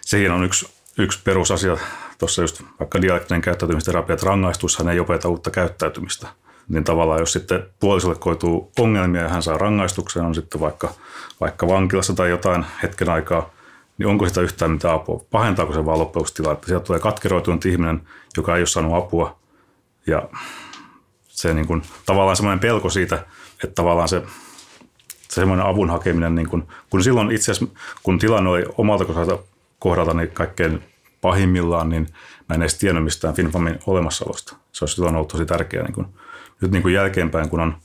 [0.00, 0.68] sekin on yksi,
[0.98, 1.76] yksi perusasia
[2.18, 6.28] tuossa just vaikka dialektinen käyttäytymisterapia, että rangaistushan ei opeta uutta käyttäytymistä.
[6.68, 10.92] Niin tavallaan jos sitten puolisolle koituu ongelmia ja hän saa rangaistuksen, on sitten vaikka,
[11.40, 13.50] vaikka vankilassa tai jotain hetken aikaa,
[13.98, 15.24] niin onko sitä yhtään mitään apua?
[15.30, 19.38] Pahentaako se vaan loppujen että sieltä tulee katkeroitunut ihminen, joka ei ole saanut apua
[20.06, 20.28] ja
[21.28, 23.16] se niin kuin, tavallaan semmoinen pelko siitä,
[23.64, 24.22] että tavallaan se
[25.30, 29.04] semmoinen avun hakeminen, niin kuin, kun silloin itse asiassa, kun tilanne oli omalta
[29.78, 30.82] kohdalta niin kaikkein
[31.20, 32.08] pahimmillaan, niin
[32.48, 34.56] mä en edes tiennyt mistään FinFamin olemassaolosta.
[34.72, 35.84] Se olisi silloin ollut tosi tärkeää.
[35.84, 36.06] Niin kuin,
[36.60, 37.76] nyt niin kuin jälkeenpäin, kun on,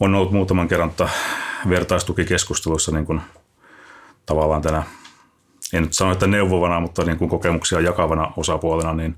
[0.00, 0.92] on ollut muutaman kerran
[1.68, 3.20] vertaistukikeskusteluissa niin kuin,
[4.26, 4.82] tavallaan tänä
[5.72, 9.16] en nyt sano, että neuvovana, mutta niin kuin kokemuksia jakavana osapuolena, niin,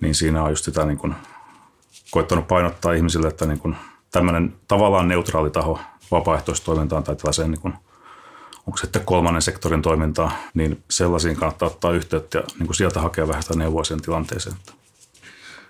[0.00, 1.14] niin siinä on just sitä niin kuin
[2.10, 3.76] koittanut painottaa ihmisille, että niin kuin
[4.10, 5.80] tämmöinen tavallaan neutraali taho
[6.14, 7.74] vapaaehtoistoimintaan tai tällaiseen niin kuin,
[8.66, 13.00] onko se sitten kolmannen sektorin toimintaa, niin sellaisiin kannattaa ottaa yhteyttä ja niin kuin sieltä
[13.00, 14.56] hakea vähän sitä neuvoa sen tilanteeseen.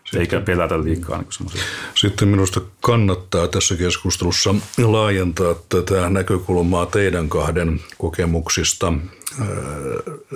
[0.04, 1.18] Sitten, Eikä pelätä liikaa.
[1.18, 1.50] Niin
[1.94, 8.92] Sitten minusta kannattaa tässä keskustelussa laajentaa tätä näkökulmaa teidän kahden kokemuksista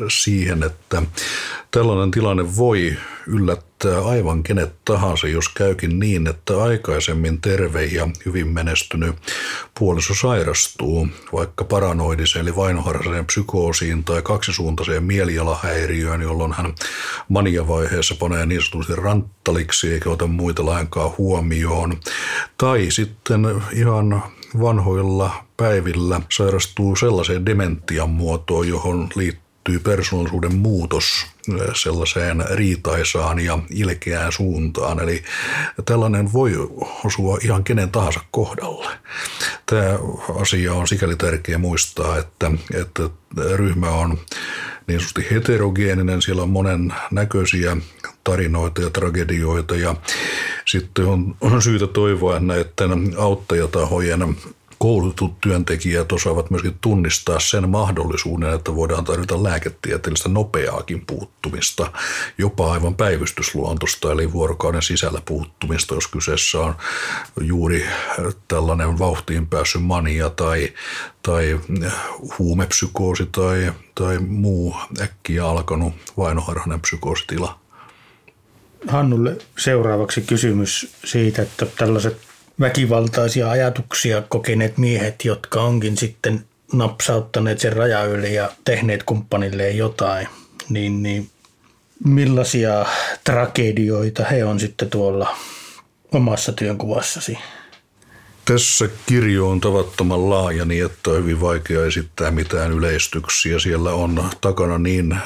[0.09, 1.03] siihen, että
[1.71, 8.49] tällainen tilanne voi yllättää aivan kenet tahansa, jos käykin niin, että aikaisemmin terve ja hyvin
[8.49, 9.17] menestynyt
[9.79, 16.75] puoliso sairastuu vaikka paranoidiseen eli vainoharhaiseen psykoosiin tai kaksisuuntaiseen mielialahäiriöön, jolloin hän
[17.29, 22.01] maniavaiheessa panee niin sanotusti ranttaliksi eikä ota muita lainkaan huomioon.
[22.59, 24.23] Tai sitten ihan
[24.61, 31.27] vanhoilla päivillä sairastuu sellaiseen dementian muotoon, johon liittyy persoonallisuuden muutos
[31.75, 35.01] sellaiseen riitaisaan ja ilkeään suuntaan.
[35.01, 35.23] Eli
[35.85, 36.53] tällainen voi
[37.05, 38.89] osua ihan kenen tahansa kohdalle.
[39.67, 39.99] Tämä
[40.41, 43.03] asia on sikäli tärkeä muistaa, että, että
[43.55, 44.19] ryhmä on
[44.87, 47.77] niin sanotusti heterogeeninen, siellä on monen näköisiä
[48.25, 49.95] tarinoita ja tragedioita ja
[50.67, 54.37] sitten on, on syytä toivoa, näiden auttajatahojen
[54.79, 61.93] koulutut työntekijät osaavat myöskin tunnistaa sen mahdollisuuden, että voidaan tarjota lääketieteellistä nopeaakin puuttumista,
[62.39, 66.75] jopa aivan päivystysluontosta, eli vuorokauden sisällä puuttumista, jos kyseessä on
[67.41, 67.87] juuri
[68.49, 70.73] tällainen vauhtiin päässyt mania tai,
[71.23, 71.61] tai
[72.39, 77.59] huumepsykoosi tai, tai muu äkkiä alkanut vainoharhainen psykoositila.
[78.89, 82.28] Hannulle seuraavaksi kysymys siitä, että tällaiset
[82.61, 90.29] väkivaltaisia ajatuksia kokeneet miehet, jotka onkin sitten napsauttaneet sen raja yli ja tehneet kumppanilleen jotain,
[90.69, 91.31] niin, niin
[92.05, 92.87] millaisia
[93.25, 95.37] tragedioita he on sitten tuolla
[96.13, 97.39] omassa työnkuvassasi?
[98.49, 103.59] Tässä kirjo on tavattoman laaja niin, että on hyvin vaikea esittää mitään yleistyksiä.
[103.59, 105.17] Siellä on takana niin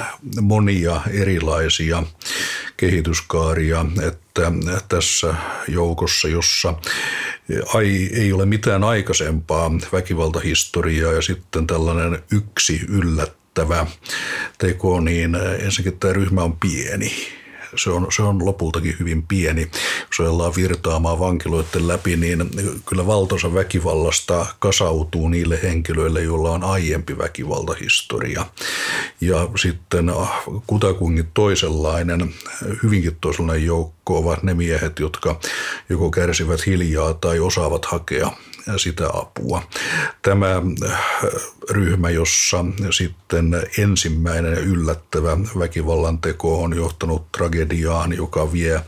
[0.40, 2.02] monia erilaisia
[2.76, 4.52] kehityskaaria, että
[4.88, 5.34] tässä
[5.68, 6.74] joukossa, jossa
[8.12, 13.86] ei ole mitään aikaisempaa väkivaltahistoriaa ja sitten tällainen yksi yllättävä
[14.58, 17.41] teko, niin ensinnäkin tämä ryhmä on pieni
[17.76, 19.70] se on, se on lopultakin hyvin pieni.
[20.10, 22.50] Jos ollaan virtaamaan vankiloiden läpi, niin
[22.86, 28.46] kyllä valtaosa väkivallasta kasautuu niille henkilöille, joilla on aiempi väkivaltahistoria.
[29.20, 32.34] Ja sitten ah, kutakuinkin toisenlainen,
[32.82, 35.40] hyvinkin toisenlainen joukko ovat ne miehet, jotka
[35.88, 38.30] joko kärsivät hiljaa tai osaavat hakea
[38.76, 39.62] sitä apua.
[40.22, 41.00] Tämä äh,
[41.70, 47.61] ryhmä, jossa sitten ensimmäinen yllättävä väkivallan teko on johtanut tragediaan,
[48.16, 48.80] joka vie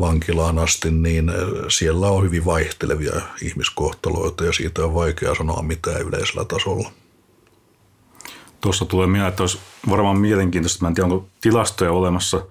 [0.00, 1.36] vankilaan asti, niin äh,
[1.68, 6.92] siellä on hyvin vaihtelevia ihmiskohtaloita ja siitä on vaikea sanoa mitään yleisellä tasolla.
[8.60, 9.58] Tuossa tulee mieleen, että olisi
[9.90, 12.42] varmaan mielenkiintoista, mä en tiedä onko tilastoja olemassa,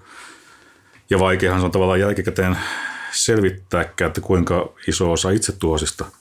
[1.10, 2.58] ja vaikeahan se on tavallaan jälkikäteen
[3.12, 6.06] selvittääkään, että kuinka iso osa itsetuosista–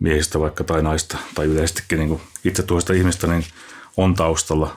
[0.00, 3.44] miehistä vaikka tai naista tai yleisestikin niin itse tuosta ihmistä, niin
[3.96, 4.76] on taustalla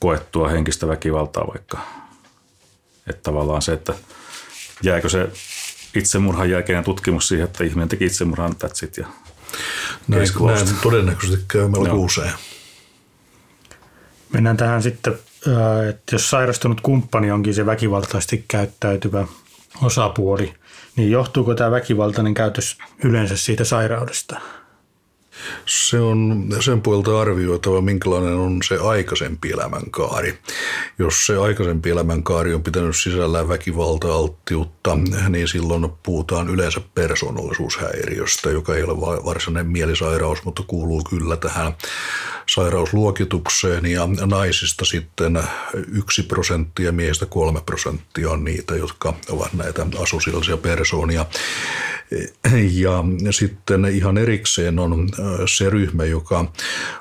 [0.00, 1.78] koettua henkistä väkivaltaa vaikka.
[3.06, 3.94] Että tavallaan se, että
[4.82, 5.28] jääkö se
[5.94, 8.96] itsemurhan jälkeinen tutkimus siihen, että ihminen teki itsemurhan, that's it.
[8.96, 9.06] Ja
[10.08, 12.32] näin, näin todennäköisesti käy melko usein.
[14.32, 15.12] Mennään tähän sitten,
[15.88, 19.26] että jos sairastunut kumppani onkin se väkivaltaisesti käyttäytyvä
[19.82, 20.54] osapuoli–
[20.96, 24.40] niin johtuuko tämä väkivaltainen käytös yleensä siitä sairaudesta?
[25.66, 30.38] Se on sen puolelta arvioitava, minkälainen on se aikaisempi elämänkaari.
[30.98, 38.82] Jos se aikaisempi elämänkaari on pitänyt sisällään väkivalta-alttiutta, niin silloin puhutaan yleensä persoonallisuushäiriöstä, joka ei
[38.82, 41.72] ole varsinainen mielisairaus, mutta kuuluu kyllä tähän
[42.46, 45.40] sairausluokitukseen ja naisista sitten
[45.92, 51.26] yksi prosenttia, miehistä kolme prosenttia on niitä, jotka ovat näitä asosiaalisia persoonia.
[52.72, 55.08] Ja sitten ihan erikseen on
[55.46, 56.52] se ryhmä, joka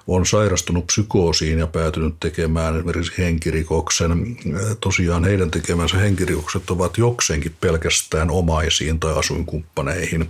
[0.08, 4.38] on sairastunut psykoosiin ja päätynyt tekemään esimerkiksi henkirikoksen.
[4.82, 10.30] Tosiaan heidän tekemänsä henkirikokset ovat jokseenkin pelkästään omaisiin tai asuinkumppaneihin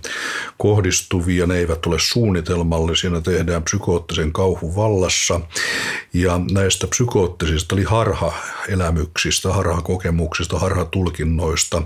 [0.58, 1.46] kohdistuvia.
[1.46, 5.40] Ne eivät ole suunnitelmallisia, ne tehdään psykoottisen kauhun vallassa.
[6.12, 11.82] Ja näistä psykoottisista eli harha-elämyksistä, harha-kokemuksista, harha-tulkinnoista,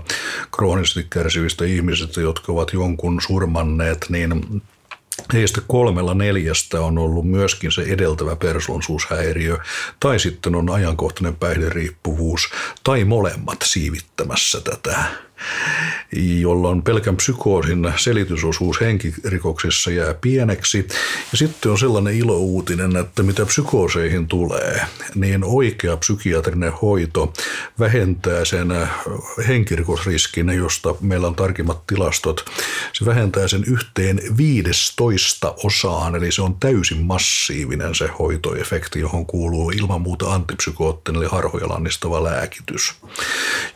[0.55, 4.61] kroonisesti kärsivistä ihmisistä, jotka ovat jonkun surmanneet, niin
[5.33, 9.57] Heistä kolmella neljästä on ollut myöskin se edeltävä persoonallisuushäiriö,
[9.99, 12.49] tai sitten on ajankohtainen päihderiippuvuus,
[12.83, 15.05] tai molemmat siivittämässä tätä.
[16.41, 20.87] Jolloin pelkän psykoosin selitysosuus henkirikoksissa jää pieneksi.
[21.31, 24.81] Ja sitten on sellainen ilouutinen, että mitä psykooseihin tulee,
[25.15, 27.33] niin oikea psykiatrinen hoito
[27.79, 28.67] vähentää sen
[29.47, 32.45] henkirikosriskin, josta meillä on tarkimmat tilastot.
[32.93, 39.69] Se vähentää sen yhteen viidestoista osaan, eli se on täysin massiivinen se hoitoefekti, johon kuuluu
[39.69, 41.69] ilman muuta antipsykoottinen eli harhoja
[42.23, 42.93] lääkitys.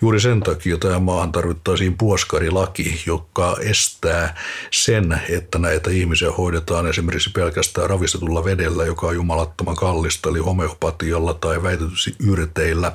[0.01, 4.35] Juuri sen takia tämä maahan tarvittaisiin puoskarilaki, joka estää
[4.71, 11.33] sen, että näitä ihmisiä hoidetaan esimerkiksi pelkästään ravistetulla vedellä, joka on jumalattoman kallista, eli homeopatialla
[11.33, 12.91] tai väitetysti yrteillä.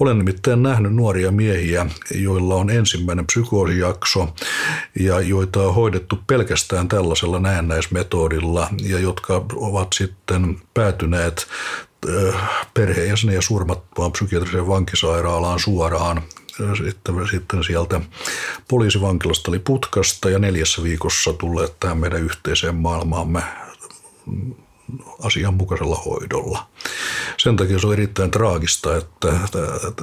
[0.00, 4.34] Olen nimittäin nähnyt nuoria miehiä, joilla on ensimmäinen psykoosijakso
[5.00, 11.46] ja joita on hoidettu pelkästään tällaisella näennäismetodilla ja jotka ovat sitten päätyneet
[12.74, 16.22] perheenjäseniä surmattuaan psykiatriseen vankisairaalaan suoraan
[16.86, 18.00] sitten, sitten sieltä
[18.68, 23.42] poliisivankilasta oli putkasta ja neljässä viikossa tulleet tähän meidän yhteiseen maailmaamme
[25.22, 26.68] asianmukaisella hoidolla.
[27.38, 29.28] Sen takia se on erittäin traagista, että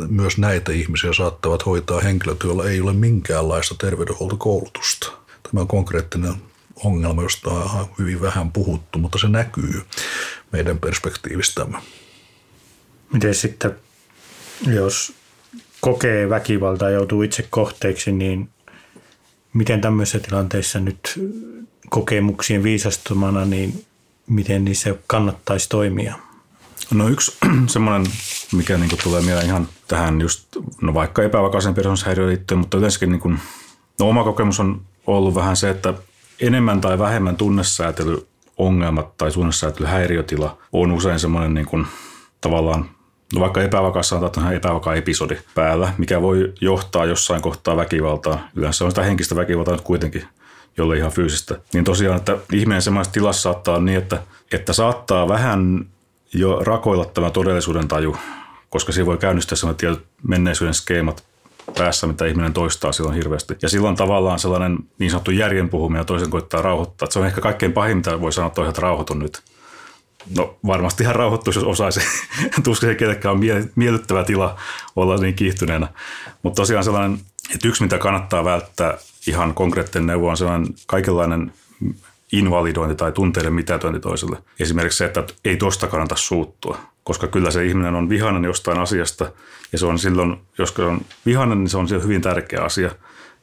[0.07, 5.11] myös näitä ihmisiä saattavat hoitaa henkilöt, joilla ei ole minkäänlaista terveydenhuoltokoulutusta.
[5.43, 6.33] Tämä on konkreettinen
[6.75, 9.81] ongelma, josta on hyvin vähän puhuttu, mutta se näkyy
[10.51, 11.77] meidän perspektiivistämme.
[13.13, 13.75] Miten sitten,
[14.67, 15.13] jos
[15.81, 18.49] kokee väkivaltaa ja joutuu itse kohteeksi, niin
[19.53, 21.19] miten tämmöisissä tilanteissa nyt
[21.89, 23.85] kokemuksien viisastumana, niin
[24.27, 26.15] miten niissä kannattaisi toimia?
[26.93, 28.11] No yksi semmoinen,
[28.53, 30.47] mikä niin tulee mieleen ihan tähän just,
[30.81, 33.39] no vaikka epävakaisen persoonallishäiriöön liittyen, mutta yleensäkin niin kuin,
[33.99, 35.93] no oma kokemus on ollut vähän se, että
[36.39, 41.85] enemmän tai vähemmän tunnesäätelyongelmat tai tunnesäätelyhäiriötila on usein semmoinen niin kuin,
[42.41, 42.89] tavallaan
[43.39, 48.49] vaikka epävakaassa on ihan epävakaa episodi päällä, mikä voi johtaa jossain kohtaa väkivaltaa.
[48.55, 50.23] Yleensä on sitä henkistä väkivaltaa nyt kuitenkin,
[50.77, 51.57] jolle ihan fyysistä.
[51.73, 54.19] Niin tosiaan, että ihminen semmoisessa tilassa saattaa olla niin, että,
[54.51, 55.85] että saattaa vähän
[56.33, 58.17] jo rakoilla tämä todellisuuden taju,
[58.69, 61.23] koska siinä voi käynnistää sellaiset tietyt menneisyyden skeemat
[61.77, 63.55] päässä, mitä ihminen toistaa silloin hirveästi.
[63.61, 67.05] Ja silloin tavallaan sellainen niin sanottu järjen puhuminen ja toisen koittaa rauhoittaa.
[67.05, 69.41] Että se on ehkä kaikkein pahin, mitä voi sanoa, että toiset rauhoitun nyt.
[70.37, 71.99] No varmasti ihan rauhoittuisi, jos osaisi.
[72.63, 73.41] Tuskin se kenenkään on
[73.75, 74.59] miellyttävä tila
[74.95, 75.87] olla niin kiihtyneenä.
[76.43, 77.19] Mutta tosiaan sellainen,
[77.55, 81.53] että yksi mitä kannattaa välttää ihan konkreettinen neuvo on sellainen kaikenlainen
[82.31, 84.37] invalidointi tai tunteiden mitätöinti toiselle.
[84.59, 89.31] Esimerkiksi se, että ei tuosta kannata suuttua, koska kyllä se ihminen on vihainen jostain asiasta
[89.71, 92.91] ja se on silloin, jos on vihainen, niin se on hyvin tärkeä asia.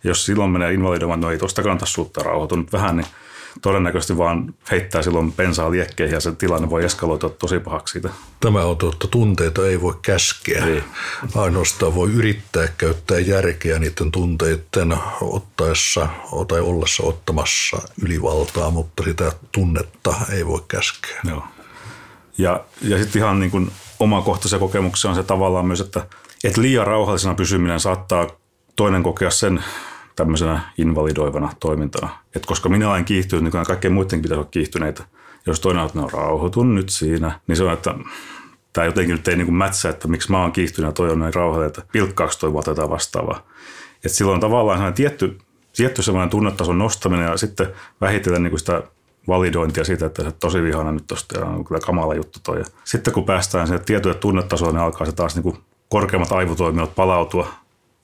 [0.04, 3.06] Jos silloin menee invalidoimaan, no ei tuosta kannata suuttua rauhoitunut vähän, niin
[3.62, 8.08] todennäköisesti vaan heittää silloin pensaa liekkeihin ja se tilanne voi eskaloitua tosi pahaksi siitä.
[8.40, 9.08] Tämä on totta.
[9.08, 10.64] Tunteita ei voi käskeä.
[10.64, 10.70] Ei.
[10.72, 10.84] Niin.
[11.34, 16.08] Ainoastaan voi yrittää käyttää järkeä niiden tunteiden ottaessa
[16.48, 21.20] tai ollessa ottamassa ylivaltaa, mutta sitä tunnetta ei voi käskeä.
[21.28, 21.44] Joo.
[22.38, 26.06] Ja, ja sitten ihan niin kuin omakohtaisen kokemuksen on se tavallaan myös, että,
[26.44, 28.26] että liian rauhallisena pysyminen saattaa
[28.76, 29.64] toinen kokea sen
[30.18, 32.08] tämmöisenä invalidoivana toimintana.
[32.36, 35.04] Et koska minä olen kiihtynyt, niin kaikkien muidenkin pitäisi olla kiihtyneitä.
[35.46, 37.94] Jos toinen on, että no rauhoitun nyt siinä, niin se on, että
[38.72, 41.34] tämä jotenkin nyt ei niin mätsä, että miksi mä oon kiihtynyt ja toi on näin
[41.34, 43.46] rauhallinen, että pilkkaako toi tai vastaavaa.
[44.04, 45.38] Et silloin tavallaan sellainen tietty,
[45.76, 47.66] tietty sellainen tunnetason nostaminen ja sitten
[48.00, 48.82] vähitellen niin sitä
[49.28, 52.58] validointia siitä, että se tosi vihana nyt tosta ja on kyllä kamala juttu toi.
[52.58, 56.94] Ja sitten kun päästään sinne tietylle tunnetasoon, niin alkaa se taas niin kuin korkeammat aivotoiminnot
[56.94, 57.52] palautua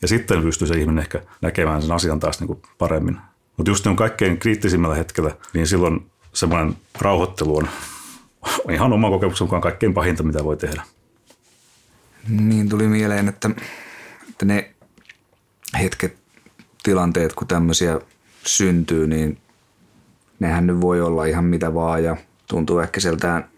[0.03, 3.17] ja sitten pystyy se ihminen ehkä näkemään sen asian taas niin kuin paremmin.
[3.57, 7.69] Mutta just niin kaikkein kriittisimmällä hetkellä, niin silloin semmoinen rauhoittelu on
[8.75, 10.83] ihan oma kokemuksen mukaan kaikkein pahinta, mitä voi tehdä.
[12.29, 13.51] Niin tuli mieleen, että,
[14.29, 14.75] että ne
[15.83, 16.17] hetket,
[16.83, 18.01] tilanteet, kun tämmöisiä
[18.47, 19.39] syntyy, niin
[20.41, 23.49] nehän nyt voi olla ihan mitä vaan ja tuntuu ehkä sieltä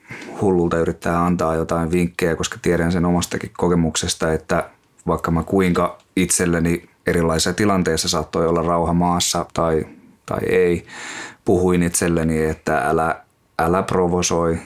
[0.40, 4.70] hullulta yrittää antaa jotain vinkkejä, koska tiedän sen omastakin kokemuksesta, että
[5.06, 9.86] vaikka mä kuinka itselleni erilaisissa tilanteissa saattoi olla rauha maassa tai,
[10.26, 10.86] tai ei,
[11.44, 13.22] puhuin itselleni, että älä,
[13.58, 14.58] älä provosoi,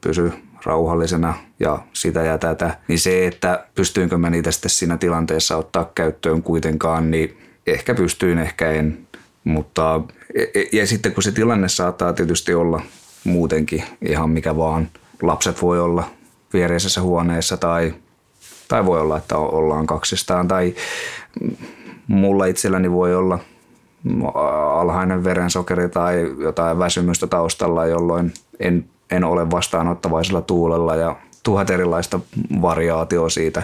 [0.00, 0.32] pysy
[0.64, 5.90] rauhallisena ja sitä ja tätä, niin se, että pystyinkö mä niitä sitten siinä tilanteessa ottaa
[5.94, 9.06] käyttöön kuitenkaan, niin ehkä pystyin, ehkä en.
[9.44, 10.00] Mutta
[10.34, 12.82] ja, e, ja sitten kun se tilanne saattaa tietysti olla
[13.24, 14.88] muutenkin ihan mikä vaan.
[15.22, 16.10] Lapset voi olla
[16.52, 17.94] viereisessä huoneessa tai
[18.70, 20.48] tai voi olla, että ollaan kaksistaan.
[20.48, 20.74] Tai
[22.06, 23.38] mulla itselläni voi olla
[24.72, 32.20] alhainen verensokeri tai jotain väsymystä taustalla, jolloin en, en ole vastaanottavaisella tuulella ja tuhat erilaista
[32.62, 33.62] variaatioa siitä.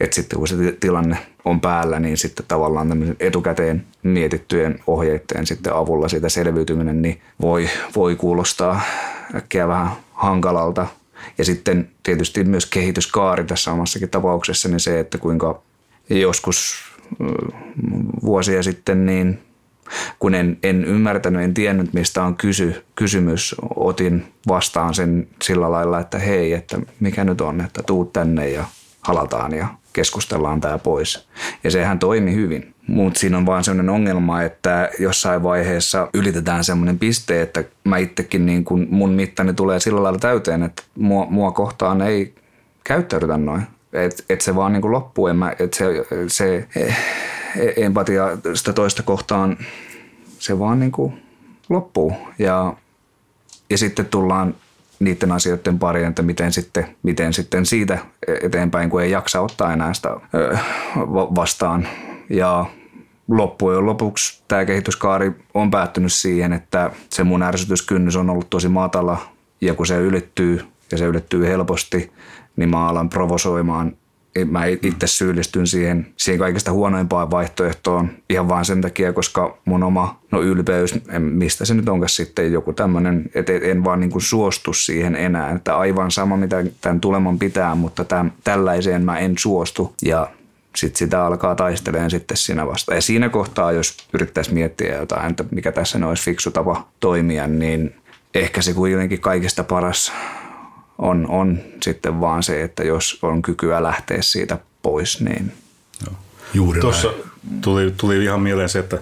[0.00, 5.74] että sitten kun se tilanne on päällä, niin sitten tavallaan tämmöisen etukäteen mietittyjen ohjeiden sitten
[5.74, 8.80] avulla siitä selviytyminen niin voi, voi kuulostaa
[9.34, 10.86] äkkiä vähän hankalalta.
[11.38, 15.62] Ja sitten tietysti myös kehityskaari tässä omassakin tapauksessa, niin se, että kuinka
[16.10, 16.74] joskus
[18.22, 19.38] vuosia sitten niin
[20.18, 26.00] kun en, en ymmärtänyt, en tiennyt mistä on kysy, kysymys, otin vastaan sen sillä lailla,
[26.00, 28.64] että hei, että mikä nyt on, että tuu tänne ja
[29.00, 31.28] halataan ja keskustellaan tämä pois.
[31.64, 32.73] Ja sehän toimi hyvin.
[32.86, 38.46] Mutta siinä on vaan sellainen ongelma, että jossain vaiheessa ylitetään semmoinen piste, että mä itsekin
[38.46, 42.34] niin kun mun mittani tulee sillä lailla täyteen, että mua, mua kohtaan ei
[42.84, 43.62] käyttäydytä noin.
[43.92, 45.28] Että et se vaan niin loppuu,
[45.58, 45.84] että se,
[46.28, 46.96] se eh,
[47.76, 49.56] empatia sitä toista kohtaan,
[50.38, 50.92] se vaan niin
[51.68, 52.12] loppuu.
[52.38, 52.74] Ja,
[53.70, 54.54] ja sitten tullaan
[54.98, 57.98] niiden asioiden pariin, että miten sitten, miten sitten siitä
[58.42, 60.10] eteenpäin, kun ei jaksa ottaa enää sitä
[61.10, 61.88] vastaan.
[62.30, 62.66] Ja
[63.28, 69.18] loppujen lopuksi tämä kehityskaari on päättynyt siihen, että se mun ärsytyskynnys on ollut tosi matala.
[69.60, 70.60] Ja kun se ylittyy
[70.92, 72.12] ja se ylittyy helposti,
[72.56, 73.96] niin mä alan provosoimaan.
[74.50, 80.20] Mä itse syyllistyn siihen, siihen kaikista huonoimpaan vaihtoehtoon ihan vaan sen takia, koska mun oma
[80.30, 84.72] no ylpeys, mistä se nyt onkaan sitten joku tämmöinen, että en vaan niin kuin suostu
[84.72, 89.94] siihen enää, että aivan sama mitä tämän tuleman pitää, mutta tämän, tällaiseen mä en suostu.
[90.02, 90.30] Ja
[90.76, 92.94] sitten sitä alkaa taisteleen sitten siinä vasta.
[92.94, 97.94] Ja siinä kohtaa, jos yrittäisi miettiä jotain, että mikä tässä olisi fiksu tapa toimia, niin
[98.34, 100.12] ehkä se kuitenkin kaikista paras
[100.98, 105.52] on, on sitten vaan se, että jos on kykyä lähteä siitä pois, niin...
[106.06, 106.16] Joo.
[106.54, 107.12] Juuri Tuossa
[107.60, 108.98] tuli, tuli ihan mieleen se, että,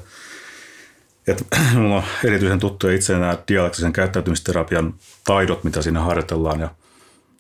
[1.27, 1.45] että
[1.75, 4.95] mulla on erityisen tuttuja itse nämä dialektisen käyttäytymisterapian
[5.25, 6.61] taidot, mitä siinä harjoitellaan.
[6.61, 6.71] Ja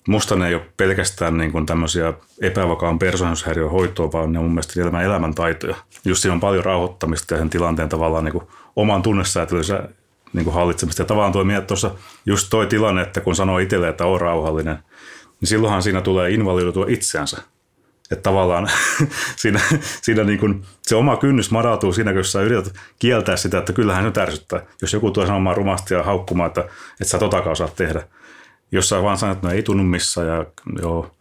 [0.09, 4.53] musta ne ei ole pelkästään niin kuin tämmöisiä epävakaan persoonallisuushäiriön hoitoa, vaan ne on mun
[4.53, 5.77] mielestä elämän elämäntaitoja.
[6.05, 8.45] Just siinä on paljon rauhoittamista ja sen tilanteen tavallaan niin kuin
[8.77, 9.89] oman tunnesäätelynsä
[10.33, 11.03] niin kuin hallitsemista.
[11.03, 11.91] Ja tavallaan tuo mietit tuossa
[12.27, 14.79] just toi tilanne, että kun sanoo itselle, että on rauhallinen,
[15.41, 17.43] niin silloinhan siinä tulee invalidoitua itseänsä.
[18.11, 18.71] Että tavallaan
[19.37, 19.61] siinä,
[20.03, 24.13] siinä niin kuin se oma kynnys madaltuu siinä, kun sä yrität kieltää sitä, että kyllähän
[24.15, 24.61] se ärsyttää.
[24.83, 28.03] Jos joku tulee sanomaan rumasti ja haukkumaan, että, että sä totakaan osaa tehdä.
[28.73, 30.47] Jos sä vaan sanot, että no ei tunnu missään, ja
[30.83, 31.14] joo,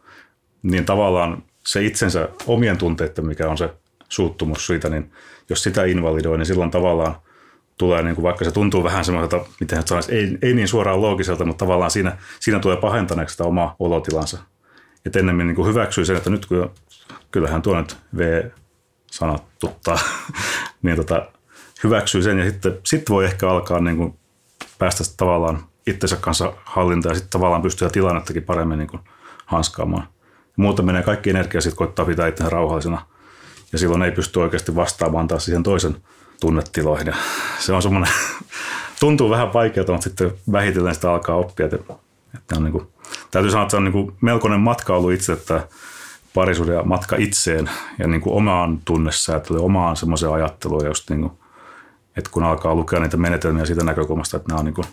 [0.63, 3.69] niin tavallaan se itsensä omien tunteiden, mikä on se
[4.09, 5.11] suuttumus siitä, niin
[5.49, 7.15] jos sitä invalidoi, niin silloin tavallaan–
[7.81, 11.45] tulee, niin kuin vaikka se tuntuu vähän semmoiselta, miten sanoisi, ei, ei niin suoraan loogiselta,
[11.45, 14.37] mutta tavallaan siinä, siinä tulee pahentaneeksi sitä omaa olotilansa.
[15.05, 16.71] Että ennemmin niin kuin hyväksyy sen, että nyt kun,
[17.31, 19.99] kyllähän tuo nyt V-sanat tuttaa,
[20.83, 21.25] niin tota,
[21.83, 24.19] hyväksyy sen ja sitten sit voi ehkä alkaa niin kuin
[24.77, 29.01] päästä tavallaan itsensä kanssa hallintaan ja sitten tavallaan pystyy tilannettakin paremmin niin kuin
[29.45, 30.07] hanskaamaan.
[30.55, 33.05] Muuten menee kaikki energia sitten koittaa pitää itsensä rauhallisena
[33.71, 35.95] ja silloin ei pysty oikeasti vastaamaan taas siihen toisen
[36.41, 37.07] tunnetiloihin.
[37.07, 37.15] Ja
[37.59, 38.13] se on semmoinen,
[38.99, 41.65] tuntuu vähän vaikeaa, mutta sitten vähitellen sitä alkaa oppia.
[41.65, 41.93] Että,
[42.35, 42.87] että on niin kuin,
[43.31, 45.67] täytyy sanoa, että se on niin kuin melkoinen matka ollut itse, että
[46.33, 47.69] parisuuden matka itseen
[47.99, 50.85] ja niin kuin omaan tunnesäätelyyn, omaan semmoiseen ajatteluun.
[50.85, 51.33] Just niin kuin,
[52.17, 54.87] että kun alkaa lukea niitä menetelmiä siitä näkökulmasta, että nämä on niin kuin,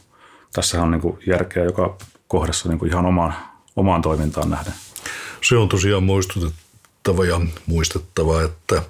[0.53, 1.96] tässä on niin kuin järkeä joka
[2.28, 3.34] kohdassa niin kuin ihan omaan,
[3.76, 4.72] omaan toimintaan nähden.
[5.49, 6.67] Se on tosiaan muistutettu
[7.12, 8.82] muistettava ja muistettava, että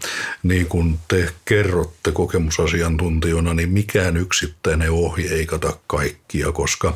[0.42, 6.94] niin kuin te kerrotte kokemusasiantuntijana, niin mikään yksittäinen ohje ei kata kaikkia, koska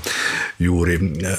[0.58, 1.38] juuri äh,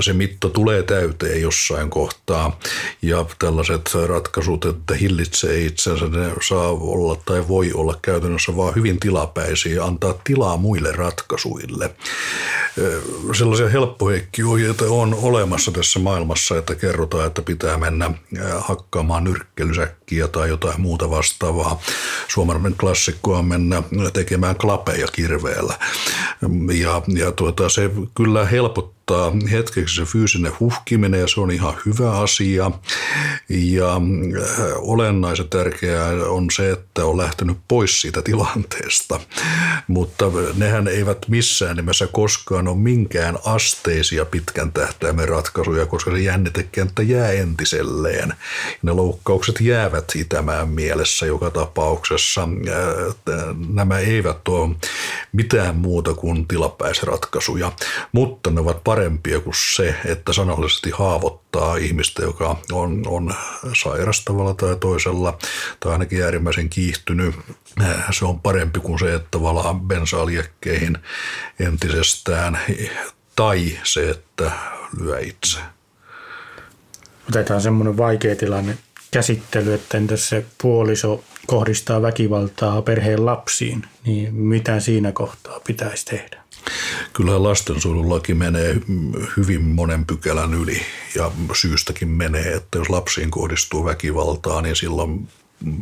[0.00, 2.58] se mitta tulee täyteen jossain kohtaa
[3.02, 9.00] ja tällaiset ratkaisut, että hillitsee itsensä, ne saa olla tai voi olla käytännössä vaan hyvin
[9.00, 11.84] tilapäisiä ja antaa tilaa muille ratkaisuille.
[11.84, 18.14] Äh, sellaisia helppoheikkiohjeita on olemassa tässä maailmassa, että kerrotaan, että pitää mennä äh,
[18.58, 21.80] hakkaamaan ostamaan nyrkkelysäkkiä tai jotain muuta vastaavaa.
[22.28, 25.74] Suomalainen klassikko on mennä tekemään klapeja kirveellä.
[26.82, 31.74] Ja, ja tuota, se kyllä helpottaa auttaa hetkeksi se fyysinen huhkiminen ja se on ihan
[31.86, 32.70] hyvä asia.
[33.48, 34.00] Ja äh,
[34.76, 39.20] olennaisen tärkeää on se, että on lähtenyt pois siitä tilanteesta.
[39.88, 40.24] Mutta
[40.56, 47.30] nehän eivät missään nimessä koskaan ole minkään asteisia pitkän tähtäimen ratkaisuja, koska se jännitekenttä jää
[47.30, 48.34] entiselleen.
[48.82, 52.42] Ne loukkaukset jäävät itämään mielessä joka tapauksessa.
[52.42, 54.76] Äh, nämä eivät ole
[55.32, 57.72] mitään muuta kuin tilapäisratkaisuja,
[58.12, 63.34] mutta ne ovat parempia kuin se, että sanallisesti haavoittaa ihmistä, joka on, on
[63.82, 65.38] sairastavalla tai toisella
[65.80, 67.34] tai ainakin äärimmäisen kiihtynyt.
[68.10, 70.98] Se on parempi kuin se, että valaa bensaaliekkeihin
[71.60, 72.60] entisestään
[73.36, 74.52] tai se, että
[75.00, 75.58] lyö itse.
[77.28, 78.78] Otetaan semmoinen vaikea tilanne
[79.10, 86.42] käsittely, että entäs se puoliso kohdistaa väkivaltaa perheen lapsiin, niin mitä siinä kohtaa pitäisi tehdä?
[87.12, 88.76] Kyllä lastensuojelulaki menee
[89.36, 90.82] hyvin monen pykälän yli
[91.14, 95.28] ja syystäkin menee, että jos lapsiin kohdistuu väkivaltaa, niin silloin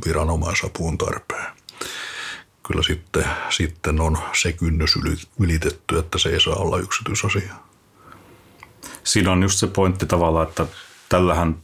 [0.06, 1.46] viranomaisapuun tarpeen.
[2.66, 4.98] Kyllä sitten, sitten on se kynnys
[5.40, 7.54] ylitetty, että se ei saa olla yksityisasia.
[9.04, 10.66] Siinä on just se pointti tavallaan, että
[11.08, 11.56] tällähän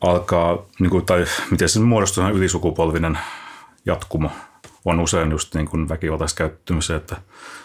[0.00, 3.18] alkaa, niin kuin, tai miten se muodostuu ylisukupolvinen
[3.86, 4.30] jatkumo
[4.84, 7.16] on usein just niin kuin väkivaltaiskäyttömiseen, että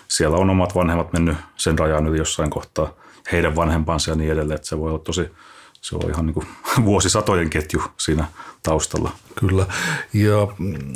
[0.08, 2.94] siellä on omat vanhemmat mennyt sen rajan yli jossain kohtaa,
[3.32, 5.32] heidän vanhempansa ja niin edelleen, että se voi olla tosi,
[5.82, 6.48] se on ihan niin kuin
[6.86, 8.28] vuosisatojen ketju siinä
[8.64, 9.12] taustalla.
[9.36, 9.66] Kyllä,
[10.14, 10.48] ja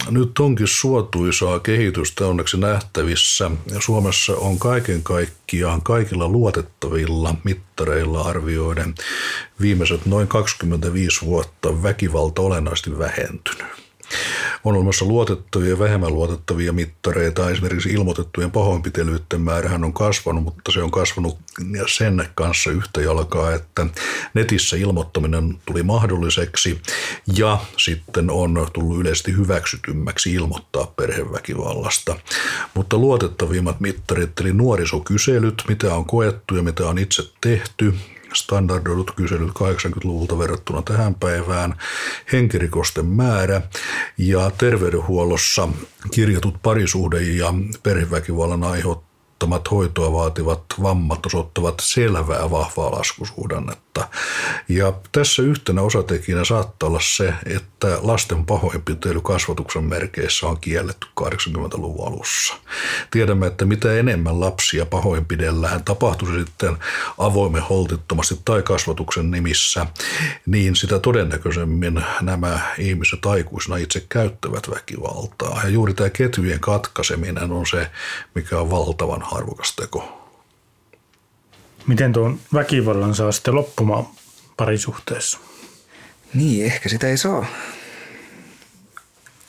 [0.09, 3.51] nyt onkin suotuisaa kehitystä onneksi nähtävissä.
[3.79, 8.95] Suomessa on kaiken kaikkiaan kaikilla luotettavilla mittareilla arvioiden
[9.61, 13.84] viimeiset noin 25 vuotta väkivalta olennaisesti vähentynyt.
[14.63, 17.49] On olemassa luotettavia ja vähemmän luotettavia mittareita.
[17.49, 21.37] Esimerkiksi ilmoitettujen pahoinpitelyiden määrähän on kasvanut, mutta se on kasvanut
[21.87, 23.85] sen kanssa yhtä jalkaa, että
[24.33, 26.81] netissä ilmoittaminen tuli mahdolliseksi
[27.37, 32.15] ja sitten on tullut yleisesti hyväksytymmäksi ilmoittaa perheväkivallasta.
[32.73, 37.93] Mutta luotettavimmat mittarit, eli nuorisokyselyt, mitä on koettu ja mitä on itse tehty,
[38.35, 41.75] standardoidut kyselyt 80-luvulta verrattuna tähän päivään,
[42.31, 43.61] henkirikosten määrä
[44.17, 45.69] ja terveydenhuollossa
[46.11, 49.04] kirjatut parisuhde- ja perheväkivallan aiheut
[49.35, 54.07] ottamat hoitoa vaativat vammat osoittavat selvää vahvaa laskusuhdannetta.
[54.69, 62.07] Ja tässä yhtenä osatekijänä saattaa olla se, että lasten pahoinpitely kasvatuksen merkeissä on kielletty 80-luvun
[62.07, 62.55] alussa.
[63.11, 66.77] Tiedämme, että mitä enemmän lapsia pahoinpidellään, tapahtuisi sitten
[67.17, 69.85] avoimen holtittomasti tai kasvatuksen nimissä,
[70.45, 75.61] niin sitä todennäköisemmin nämä ihmiset aikuisina itse käyttävät väkivaltaa.
[75.63, 77.91] Ja juuri tämä ketjujen katkaiseminen on se,
[78.35, 80.21] mikä on valtavan arvokas teko.
[81.87, 84.07] Miten tuon väkivallan saa sitten loppumaan
[84.57, 85.39] parisuhteessa?
[86.33, 87.45] Niin, ehkä sitä ei saa.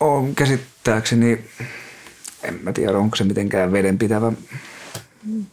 [0.01, 1.45] On käsittääkseni,
[2.43, 4.33] en mä tiedä onko se mitenkään vedenpitävä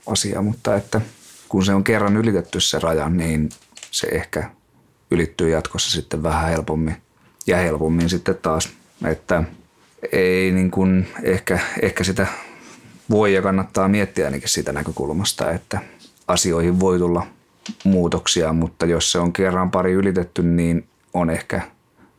[0.07, 1.01] asia, mutta että
[1.49, 3.49] kun se on kerran ylitetty se raja, niin
[3.91, 4.49] se ehkä
[5.11, 6.95] ylittyy jatkossa sitten vähän helpommin
[7.47, 8.69] ja helpommin sitten taas,
[9.05, 9.43] että
[10.11, 12.27] ei niin kuin ehkä, ehkä sitä
[13.13, 15.79] voi ja kannattaa miettiä ainakin siitä näkökulmasta, että
[16.27, 17.27] asioihin voi tulla
[17.83, 21.61] muutoksia, mutta jos se on kerran pari ylitetty, niin on ehkä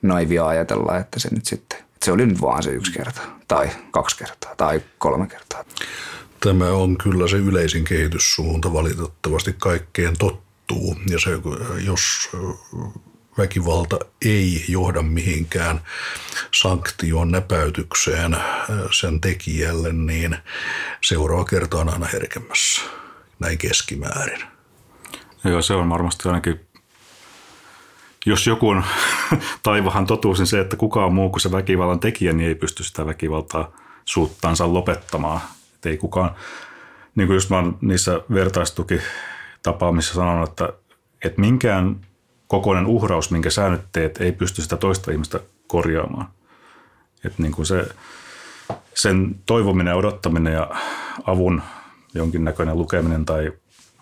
[0.03, 3.71] naivia ajatella, että se nyt sitten, että se oli nyt vaan se yksi kerta tai
[3.91, 5.65] kaksi kertaa tai kolme kertaa.
[6.41, 11.31] Tämä on kyllä se yleisin kehityssuunta valitettavasti kaikkeen tottuu ja se,
[11.87, 12.31] jos
[13.39, 15.81] väkivalta ei johda mihinkään
[16.55, 18.43] sanktioon, näpäytykseen äh,
[18.91, 20.37] sen tekijälle, niin
[21.01, 22.83] seuraava kerta on aina herkemmässä,
[23.39, 24.41] näin keskimäärin.
[25.45, 26.61] Joo, se on varmasti ainakin,
[28.27, 28.85] jos joku on
[29.63, 33.07] taivahan totuus, niin se, että kukaan muu kuin se väkivallan tekijä, niin ei pysty sitä
[33.07, 35.41] väkivaltaa suuttansa lopettamaan.
[35.75, 36.35] Et ei kukaan,
[37.15, 40.73] niin kuin just mä niissä vertaistukitapaamissa sanonut, että,
[41.25, 42.01] että minkään
[42.49, 46.29] kokoinen uhraus, minkä sä nyt teet, ei pysty sitä toista ihmistä korjaamaan.
[47.25, 47.89] Että niin kuin se,
[48.95, 50.71] sen toivominen ja odottaminen ja
[51.25, 51.63] avun
[52.15, 53.53] jonkinnäköinen lukeminen tai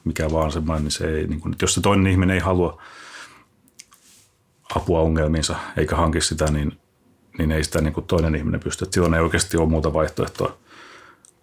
[0.04, 2.82] mikä vaan semmoinen, niin se ei, niin kuin, jos se toinen ihminen ei halua
[4.74, 6.78] apua ongelmiinsa eikä hanki sitä, niin,
[7.38, 8.84] niin ei sitä niin kuin toinen ihminen pysty.
[8.84, 10.62] Että silloin ei oikeasti ole muuta vaihtoehtoa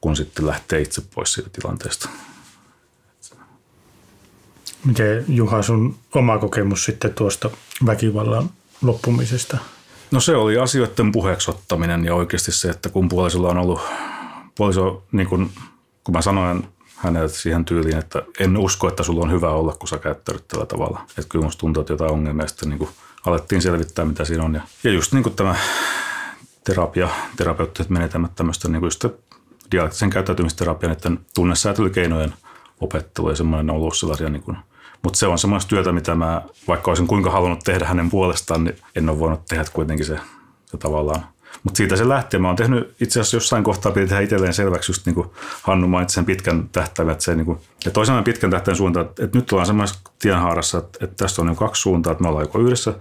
[0.02, 2.10] kun sitten lähtee itse pois siitä tilanteesta.
[4.86, 7.50] Miten Juha sun oma kokemus sitten tuosta
[7.86, 8.50] väkivallan
[8.82, 9.58] loppumisesta?
[10.12, 13.82] No se oli asioiden puheeksi ottaminen ja oikeasti se, että kun puolisolla on ollut,
[14.56, 15.52] puoliso, niin kun,
[16.04, 19.88] kun mä sanoin hänelle siihen tyyliin, että en usko, että sulla on hyvä olla, kun
[19.88, 21.02] sä käyttäydyt tällä tavalla.
[21.10, 22.90] Että kyllä musta tuntuu, että jotain ongelmia sitten niin
[23.26, 24.54] alettiin selvittää, mitä siinä on.
[24.54, 25.56] Ja, ja just niin kuin tämä
[26.64, 28.92] terapia, terapeuttiset menetelmät tämmöistä niin kuin
[29.72, 32.34] dialektisen käyttäytymisterapian, että tunnesäätelykeinojen
[32.80, 34.58] opettelu ja semmoinen on ollut sellaisia niin kuin
[35.04, 38.76] mutta se on semmoista työtä, mitä mä, vaikka olisin kuinka halunnut tehdä hänen puolestaan, niin
[38.96, 40.20] en ole voinut tehdä kuitenkin se,
[40.66, 41.26] se tavallaan.
[41.64, 42.40] Mutta siitä se lähtee.
[42.40, 45.28] Mä oon tehnyt itse asiassa jossain kohtaa piti tehdä itselleen selväksi, just niin kuin
[45.64, 49.30] Hannu mainitsi sen pitkän tähtäimen, että se niin kuin, ja toisaalta pitkän tähtäimen suunta, että,
[49.34, 52.60] nyt ollaan semmoisessa tienhaarassa, että, että tässä on niin kaksi suuntaa, että me ollaan joko
[52.60, 52.94] yhdessä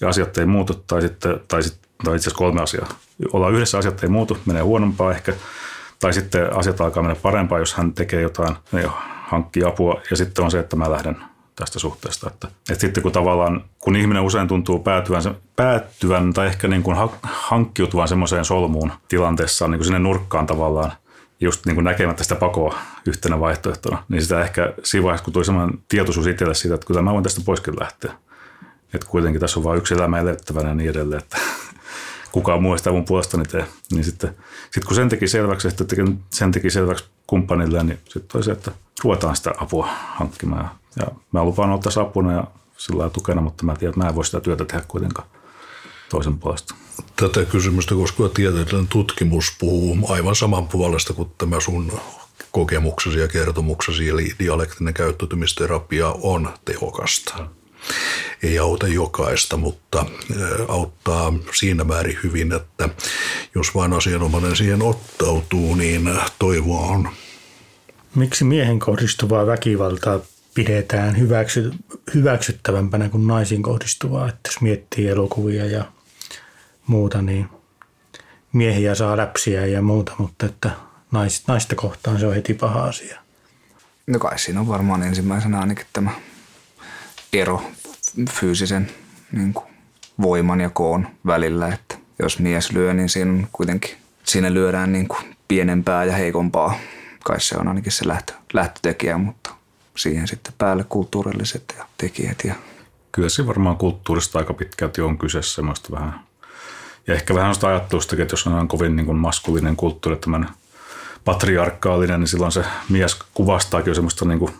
[0.00, 2.88] ja asiat ei muutu, tai sitten, tai, sitten, tai itse asiassa kolme asiaa.
[3.32, 5.32] Ollaan yhdessä, asiat ei muutu, menee huonompaa ehkä,
[6.00, 8.56] tai sitten asiat alkaa mennä parempaa, jos hän tekee jotain,
[9.26, 11.16] hankkii apua, ja sitten on se, että mä lähden
[11.56, 12.30] tästä suhteesta.
[12.30, 15.22] Että, että sitten kun tavallaan, kun ihminen usein tuntuu päätyvän,
[15.56, 20.92] päättyvän tai ehkä niin kuin hankkiutuvan semmoiseen solmuun tilanteessa niin kuin sinne nurkkaan tavallaan,
[21.40, 25.44] just niin kuin näkemättä sitä pakoa yhtenä vaihtoehtona, niin sitä ehkä siinä vaiheessa, kun tuli
[25.44, 28.12] semmoinen tietoisuus itselle siitä, että kyllä mä voin tästä poiskin lähteä.
[28.94, 31.38] Että kuitenkin tässä on vain yksi elämä elettävänä ja niin edelleen, että
[32.32, 33.66] kukaan muu sitä mun puolestani tee.
[33.92, 35.84] Niin sitten, sitten kun sen teki selväksi, että
[36.30, 38.72] sen teki selväksi kumppanille, niin sitten oli se, että
[39.04, 40.70] ruvetaan sitä apua hankkimaan.
[40.96, 42.44] Ja, mä lupaan ottaa apuna ja
[42.76, 45.28] sillä tukena, mutta mä tiedän, että mä en voi sitä työtä tehdä kuitenkaan
[46.08, 46.74] toisen puolesta.
[47.16, 51.92] Tätä kysymystä koskeva tieteellinen tutkimus puhuu aivan saman puolesta kuin tämä sun
[52.50, 57.48] kokemuksesi ja kertomuksesi, eli dialektinen käyttäytymisterapia on tehokasta.
[58.42, 60.06] Ei auta jokaista, mutta
[60.68, 62.88] auttaa siinä määrin hyvin, että
[63.54, 67.08] jos vain asianomainen siihen ottautuu, niin toivoa on.
[68.14, 70.20] Miksi miehen kohdistuvaa väkivaltaa
[70.54, 71.72] pidetään hyväksy,
[72.14, 74.28] hyväksyttävämpänä kuin naisiin kohdistuvaa?
[74.28, 75.84] Että jos miettii elokuvia ja
[76.86, 77.48] muuta, niin
[78.52, 80.70] miehiä saa läpsiä ja muuta, mutta että
[81.48, 83.20] naista kohtaan se on heti paha asia.
[84.06, 86.10] No kai siinä on varmaan ensimmäisenä ainakin tämä
[87.34, 87.62] ero
[88.30, 88.90] fyysisen
[89.32, 89.66] niin kuin,
[90.22, 95.08] voiman ja koon välillä, että jos mies lyö, niin siinä on kuitenkin siinä lyödään niin
[95.08, 96.74] kuin pienempää ja heikompaa.
[97.24, 99.50] Kai se on ainakin se lähtö, lähtötekijä, mutta
[99.96, 102.38] siihen sitten päälle kulttuurilliset ja tekijät.
[102.44, 102.54] Ja...
[103.12, 106.20] Kyllä se varmaan kulttuurista aika pitkälti on kyse semmoista vähän.
[107.06, 110.48] Ja ehkä vähän sitä ajattelustakin, että jos on kovin niin kuin maskulinen kulttuuri, tämmöinen
[111.24, 114.54] patriarkaalinen, niin silloin se mies kuvastaakin jo semmoista niin kuin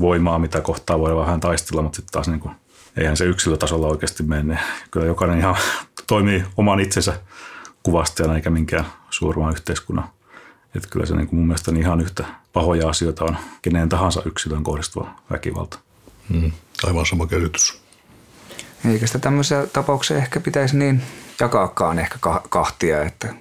[0.00, 2.54] voimaa, mitä kohtaa voi vähän taistella, mutta sitten taas niin kuin,
[2.96, 4.58] eihän se yksilötasolla oikeasti mene.
[4.90, 5.56] Kyllä jokainen ihan
[6.06, 7.20] toimii oman itsensä
[7.82, 10.08] kuvastajana eikä minkään suurman yhteiskunnan.
[10.74, 14.22] Että kyllä se niin kuin mun mielestä niin ihan yhtä pahoja asioita on keneen tahansa
[14.24, 15.78] yksilön kohdistuva väkivalta.
[16.28, 16.52] Mm,
[16.86, 17.82] aivan sama käsitys.
[18.90, 21.02] Eikä sitä tämmöisiä tapauksia ehkä pitäisi niin
[21.40, 22.18] jakaakaan ehkä
[22.48, 23.34] kahtia, että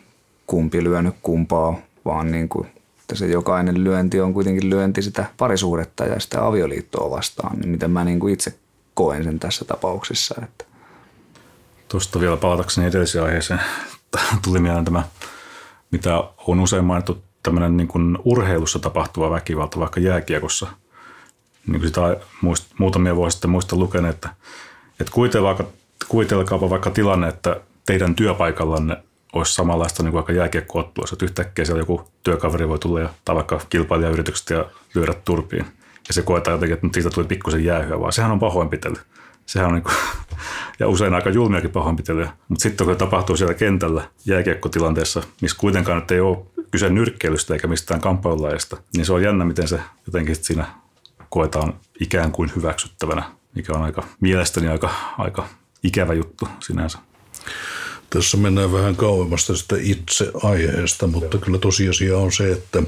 [0.47, 1.75] kumpi lyönyt kumpaa,
[2.05, 2.67] vaan niin kuin,
[3.03, 7.91] että se jokainen lyönti on kuitenkin lyönti sitä parisuhdetta ja sitä avioliittoa vastaan, niin miten
[7.91, 8.53] mä niin kuin itse
[8.93, 10.35] koen sen tässä tapauksessa.
[10.43, 10.65] Että.
[11.87, 13.59] Tuosta vielä palatakseni edelliseen aiheeseen
[14.43, 15.03] tuli mieleen tämä,
[15.91, 20.67] mitä on usein mainittu, tämmöinen niin kuin urheilussa tapahtuva väkivalta, vaikka jääkiekossa.
[21.67, 24.29] Niin kuin sitä muist, muutamia vuosia sitten muistan lukenut, että,
[24.99, 25.13] että
[26.07, 28.97] kuvitelkaapa vaikka tilanne, että teidän työpaikallanne
[29.34, 33.36] olisi samanlaista niin kuin vaikka jääkiekkoottelussa, että yhtäkkiä siellä joku työkaveri voi tulla ja, tai
[33.36, 34.65] vaikka kilpailijayritykset ja
[34.95, 35.65] lyödä turpiin.
[36.07, 38.95] Ja se koetaan jotenkin, että siitä tuli pikkusen jäähyä, vaan sehän on pahoinpitely.
[39.45, 39.95] Sehän on niin kuin,
[40.79, 42.31] ja usein aika julmiakin pahoinpitelyä.
[42.49, 46.38] Mutta sitten kun tapahtuu siellä kentällä jääkiekkotilanteessa, missä kuitenkaan nyt ei ole
[46.71, 50.65] kyse nyrkkeilystä eikä mistään kamppailulajista, niin se on jännä, miten se jotenkin siinä
[51.29, 53.23] koetaan ikään kuin hyväksyttävänä,
[53.55, 55.47] mikä on aika mielestäni aika, aika
[55.84, 56.99] ikävä juttu sinänsä.
[58.14, 62.84] Tässä mennään vähän kauemmas tästä itse aiheesta, mutta kyllä tosiasia on se, että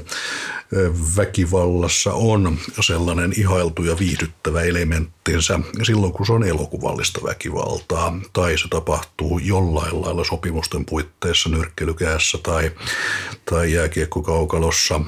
[1.16, 8.68] väkivallassa on sellainen ihailtu ja viihdyttävä elementtinsä silloin, kun se on elokuvallista väkivaltaa tai se
[8.68, 12.70] tapahtuu jollain lailla sopimusten puitteissa nyrkkelykäässä tai,
[13.50, 15.00] tai jääkiekkokaukalossa.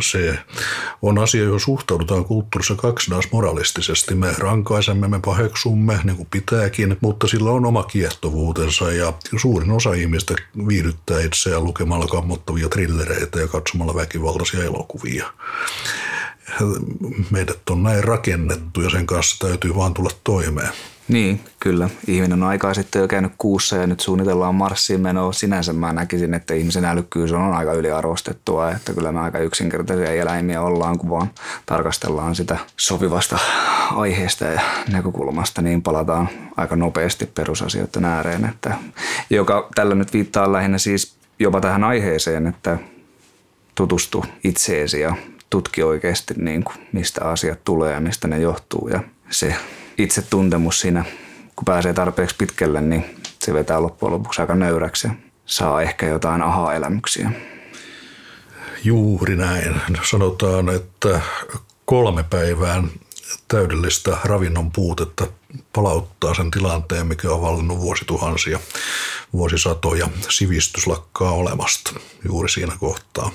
[0.00, 0.38] Se
[1.02, 4.14] on asia, johon suhtaudutaan kulttuurissa kaksinaismoralistisesti.
[4.14, 9.92] Me rankaisemme, me paheksumme, niin kuin pitääkin, mutta sillä on oma kiehtovuutensa ja suurin osa
[9.92, 10.34] ihmistä
[10.68, 15.32] viihdyttää itseään lukemalla kammottavia trillereitä ja katsomalla väkivaltaisia elokuvia.
[17.30, 20.72] Meidät on näin rakennettu ja sen kanssa täytyy vaan tulla toimeen.
[21.08, 21.90] Niin, kyllä.
[22.06, 25.32] Ihminen on aikaa sitten jo käynyt kuussa ja nyt suunnitellaan Marsiin menoa.
[25.32, 30.62] Sinänsä mä näkisin, että ihmisen älykkyys on aika yliarvostettua, että kyllä me aika yksinkertaisia eläimiä
[30.62, 31.30] ollaan, kun vaan
[31.66, 33.38] tarkastellaan sitä sopivasta
[33.96, 34.60] aiheesta ja
[34.92, 38.74] näkökulmasta, niin palataan aika nopeasti perusasioiden ääreen, että
[39.30, 42.78] joka tällä nyt viittaa lähinnä siis jopa tähän aiheeseen, että
[43.74, 45.16] tutustu itseesi ja
[45.50, 49.00] tutki oikeasti niin kuin, mistä asiat tulee ja mistä ne johtuu ja
[49.30, 49.56] se
[49.98, 51.04] itsetuntemus siinä,
[51.56, 53.04] kun pääsee tarpeeksi pitkälle, niin
[53.38, 55.14] se vetää loppujen lopuksi aika nöyräksi ja
[55.46, 57.30] saa ehkä jotain aha-elämyksiä.
[58.84, 59.80] Juuri näin.
[60.10, 61.20] Sanotaan, että
[61.84, 62.90] kolme päivään
[63.48, 65.26] täydellistä ravinnon puutetta
[65.72, 68.60] palauttaa sen tilanteen, mikä on valinnut vuosituhansia,
[69.32, 70.08] vuosisatoja.
[70.28, 71.90] Sivistys lakkaa olemasta
[72.24, 73.30] juuri siinä kohtaa.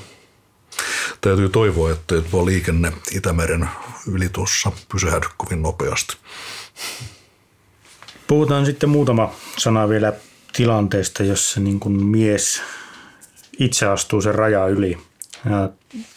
[1.21, 3.69] Täytyy toivoa, että tuo liikenne Itämeren
[4.11, 6.17] yli tuossa pysähdy kovin nopeasti.
[8.27, 10.13] Puhutaan sitten muutama sana vielä
[10.53, 12.61] tilanteesta, jossa niin kuin mies
[13.59, 14.97] itse astuu sen raja yli
[15.49, 15.69] ja,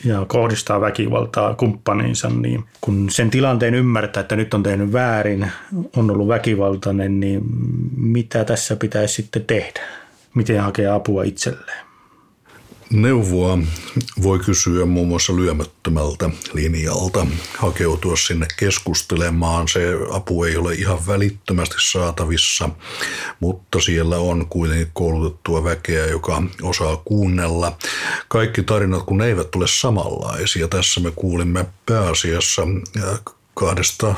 [0.05, 5.53] ja kohdistaa väkivaltaa kumppaniinsa, niin kun sen tilanteen ymmärtää, että nyt on tehnyt väärin,
[5.97, 7.41] on ollut väkivaltainen, niin
[7.97, 9.81] mitä tässä pitäisi sitten tehdä?
[10.35, 11.85] Miten hakea apua itselleen?
[12.95, 13.59] Neuvoa
[14.23, 17.27] voi kysyä muun muassa lyömättömältä linjalta,
[17.59, 19.69] hakeutua sinne keskustelemaan.
[19.69, 19.81] Se
[20.11, 22.69] apu ei ole ihan välittömästi saatavissa,
[23.41, 27.77] mutta siellä on kuitenkin koulutettua väkeä, joka osaa kuunnella.
[28.29, 30.69] Kaikki tarinat, kun ne eivät tule samanlaisia.
[30.69, 32.63] Tässä me kuulimme pääasiassa
[33.55, 34.15] kahdesta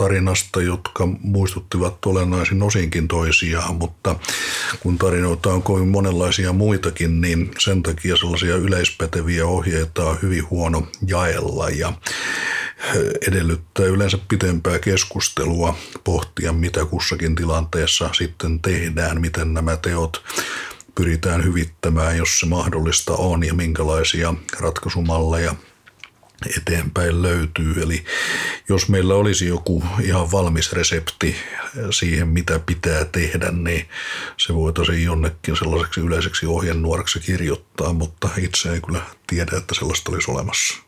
[0.00, 4.16] tarinasta, jotka muistuttivat olennaisin osinkin toisiaan, mutta
[4.80, 10.86] kun tarinoita on kovin monenlaisia muitakin, niin sen takia sellaisia yleispäteviä ohjeita on hyvin huono
[11.06, 11.92] jaella ja
[13.28, 20.24] edellyttää yleensä pitempää keskustelua, pohtia mitä kussakin tilanteessa sitten tehdään, miten nämä teot
[20.94, 25.54] pyritään hyvittämään, jos se mahdollista on ja minkälaisia ratkaisumalleja
[26.56, 27.82] eteenpäin löytyy.
[27.82, 28.04] Eli
[28.68, 31.36] jos meillä olisi joku ihan valmis resepti
[31.90, 33.88] siihen, mitä pitää tehdä, niin
[34.36, 40.30] se voitaisiin jonnekin sellaiseksi yleiseksi ohjenuoreksi kirjoittaa, mutta itse ei kyllä tiedä, että sellaista olisi
[40.30, 40.78] olemassa.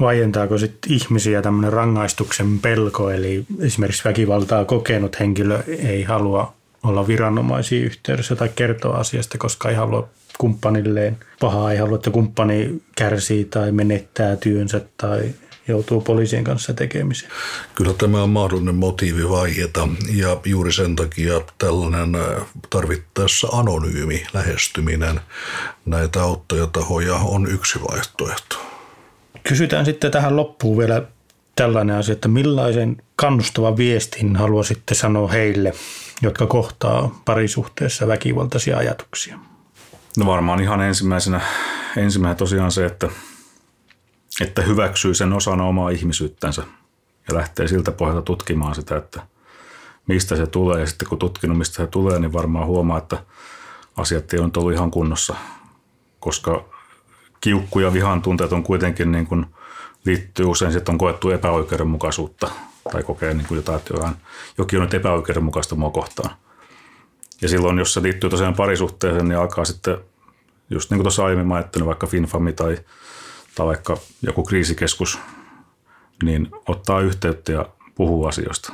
[0.00, 7.84] Vaientaako sitten ihmisiä tämmöinen rangaistuksen pelko, eli esimerkiksi väkivaltaa kokenut henkilö ei halua olla viranomaisiin
[7.84, 10.08] yhteydessä tai kertoa asiasta, koska ei halua
[10.38, 15.30] kumppanilleen pahaa, ei halua, että kumppani kärsii tai menettää työnsä tai
[15.68, 17.32] joutuu poliisien kanssa tekemiseen.
[17.74, 25.20] Kyllä tämä on mahdollinen motiivi vaieta ja juuri sen takia tällainen äh, tarvittaessa anonyymi lähestyminen
[25.86, 28.56] näitä auttajatahoja on yksi vaihtoehto.
[29.48, 31.02] Kysytään sitten tähän loppuun vielä
[31.56, 35.72] tällainen asia, että millaisen kannustavan viestin haluaisitte sanoa heille,
[36.22, 39.38] jotka kohtaa parisuhteessa väkivaltaisia ajatuksia?
[40.16, 41.40] No varmaan ihan ensimmäisenä,
[41.96, 43.08] ensimmäisenä tosiaan se, että,
[44.40, 46.62] että hyväksyy sen osana omaa ihmisyyttänsä
[47.28, 49.22] ja lähtee siltä pohjalta tutkimaan sitä, että
[50.06, 50.80] mistä se tulee.
[50.80, 53.24] Ja sitten kun tutkinut, mistä se tulee, niin varmaan huomaa, että
[53.96, 55.34] asiat ei ole ollut ihan kunnossa,
[56.20, 56.64] koska
[57.40, 59.46] kiukku ja vihan tunteet on kuitenkin niin kuin
[60.04, 62.50] liittyy usein, että on koettu epäoikeudenmukaisuutta
[62.92, 63.94] tai kokee niin kuin jotain, että
[64.58, 66.36] jokin on epäoikeudenmukaista mua kohtaan.
[67.42, 69.98] Ja silloin, jos se liittyy tosiaan parisuhteeseen, niin alkaa sitten,
[70.70, 72.78] just niin kuin tuossa aiemmin mainittanut, vaikka Finfami tai,
[73.54, 75.18] tai vaikka joku kriisikeskus,
[76.22, 78.72] niin ottaa yhteyttä ja puhuu asioista.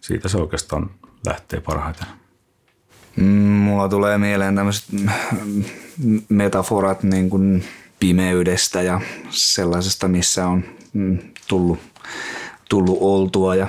[0.00, 0.90] Siitä se oikeastaan
[1.26, 2.06] lähtee parhaiten.
[3.16, 4.84] Mulla tulee mieleen tämmöiset
[6.28, 7.64] metaforat niin kuin
[8.00, 9.00] pimeydestä ja
[9.30, 11.78] sellaisesta, missä on mm, tullut,
[12.68, 13.68] tullut oltua ja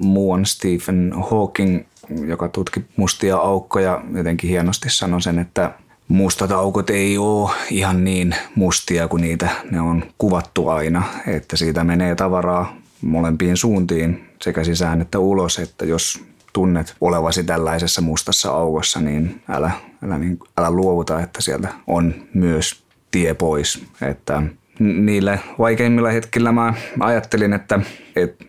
[0.00, 1.84] muuan Stephen Hawking,
[2.26, 5.72] joka tutki mustia aukkoja, jotenkin hienosti sanoi sen, että
[6.08, 11.84] mustat aukot ei ole ihan niin mustia kuin niitä ne on kuvattu aina, että siitä
[11.84, 19.00] menee tavaraa molempiin suuntiin sekä sisään että ulos, että jos tunnet olevasi tällaisessa mustassa aukossa,
[19.00, 19.70] niin älä,
[20.04, 23.84] älä, niin, älä luovuta, että sieltä on myös tie pois.
[24.02, 24.42] Että
[24.78, 27.80] niille vaikeimmilla hetkillä mä ajattelin, että,
[28.16, 28.44] että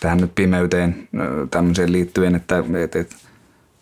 [0.00, 1.08] tähän nyt pimeyteen
[1.50, 3.16] tämmöiseen liittyen, että, että, että,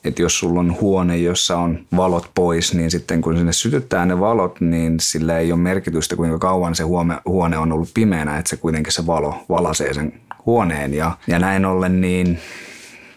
[0.05, 4.21] että jos sulla on huone, jossa on valot pois, niin sitten kun sinne sytyttää ne
[4.21, 8.51] valot, niin sillä ei ole merkitystä, kuinka kauan se huone, huone on ollut pimeänä, että
[8.51, 10.95] se kuitenkin se valo valasee sen huoneen.
[10.95, 12.39] Ja, ja näin ollen niin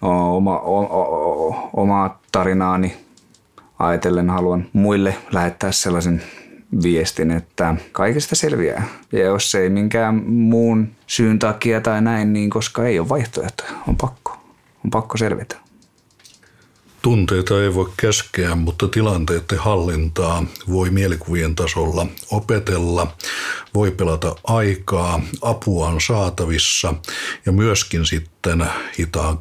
[0.01, 2.97] oma, o, o, omaa tarinaani
[3.79, 6.23] ajatellen haluan muille lähettää sellaisen
[6.83, 8.87] viestin, että kaikesta selviää.
[9.11, 13.97] Ja jos ei minkään muun syyn takia tai näin, niin koska ei ole vaihtoehtoja, on
[13.97, 14.37] pakko.
[14.85, 15.55] On pakko selvitä.
[17.01, 23.15] Tunteita ei voi käskeä, mutta tilanteiden hallintaa voi mielikuvien tasolla opetella,
[23.73, 26.93] voi pelata aikaa, apua on saatavissa
[27.45, 28.65] ja myöskin sitten
[28.97, 29.39] hitaan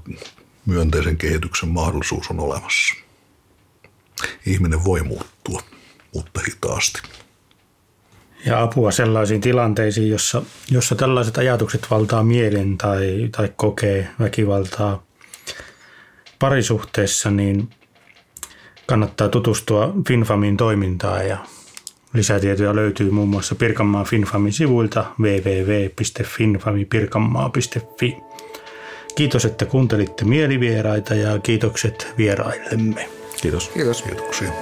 [0.67, 2.95] myönteisen kehityksen mahdollisuus on olemassa.
[4.47, 5.63] Ihminen voi muuttua,
[6.17, 7.03] mutta hitaasti
[8.47, 15.03] ja apua sellaisiin tilanteisiin, jossa, jossa tällaiset ajatukset valtaa mielen tai, tai kokee väkivaltaa
[16.39, 17.71] parisuhteessa, niin
[18.87, 21.39] kannattaa tutustua Finfamin toimintaan ja
[22.13, 28.17] lisätietoja löytyy muun muassa Pirkanmaan Finfamin sivuilta www.finfamipirkanmaa.fi.
[29.15, 33.09] Kiitos, että kuuntelitte mielivieraita ja kiitokset vieraillemme.
[33.43, 33.69] Kiitos.
[33.69, 34.03] Kiitos.
[34.03, 34.53] Kiitoksia.